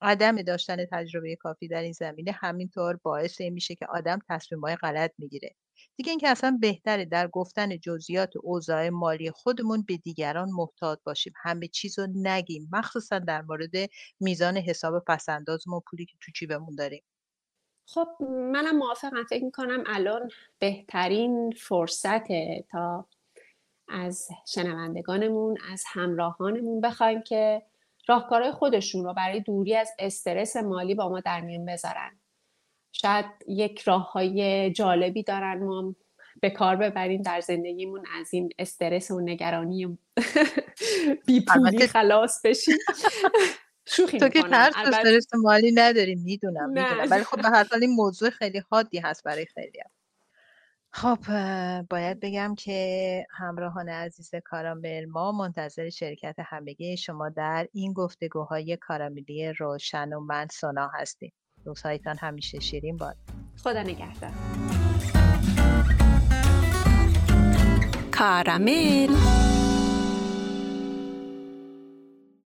[0.00, 5.12] عدم داشتن تجربه کافی در این زمینه همینطور باعث این میشه که آدم تصمیمهای غلط
[5.18, 5.54] می‌گیره.
[5.96, 11.32] دیگه اینکه اصلا بهتره در گفتن جزئیات اوضاع مالی خودمون به دیگران محتاط باشیم.
[11.36, 13.72] همه چیز رو نگیم مخصوصا در مورد
[14.20, 17.02] میزان حساب پسندازمون پولی که تو جیبمون داریم.
[17.86, 19.24] خب منم موافقم.
[19.24, 23.08] فکر می‌کنم الان بهترین فرصته تا
[23.88, 27.62] از شنوندگانمون از همراهانمون بخوایم که
[28.08, 32.20] راهکارهای خودشون رو برای دوری از استرس مالی با ما در میون بذارن
[32.92, 35.94] شاید یک راه های جالبی دارن ما
[36.40, 39.98] به کار ببریم در زندگیمون از این استرس و نگرانی
[41.26, 42.76] بیپولی خلاص بشیم
[43.86, 46.70] شوخی تو که ترس استرس مالی نداری می‌دونم.
[46.70, 49.90] می‌دونم ولی خب به هر حال این موضوع خیلی حادی هست برای خیلی هم.
[50.96, 51.18] خب
[51.90, 59.52] باید بگم که همراهان عزیز کارامل ما منتظر شرکت همگی شما در این گفتگوهای کاراملی
[59.52, 61.32] روشن و من سنا هستیم.
[61.64, 63.16] روزهایتان همیشه شیرین باد.
[63.62, 64.30] خدا نگهدار.
[68.12, 69.08] کارامل.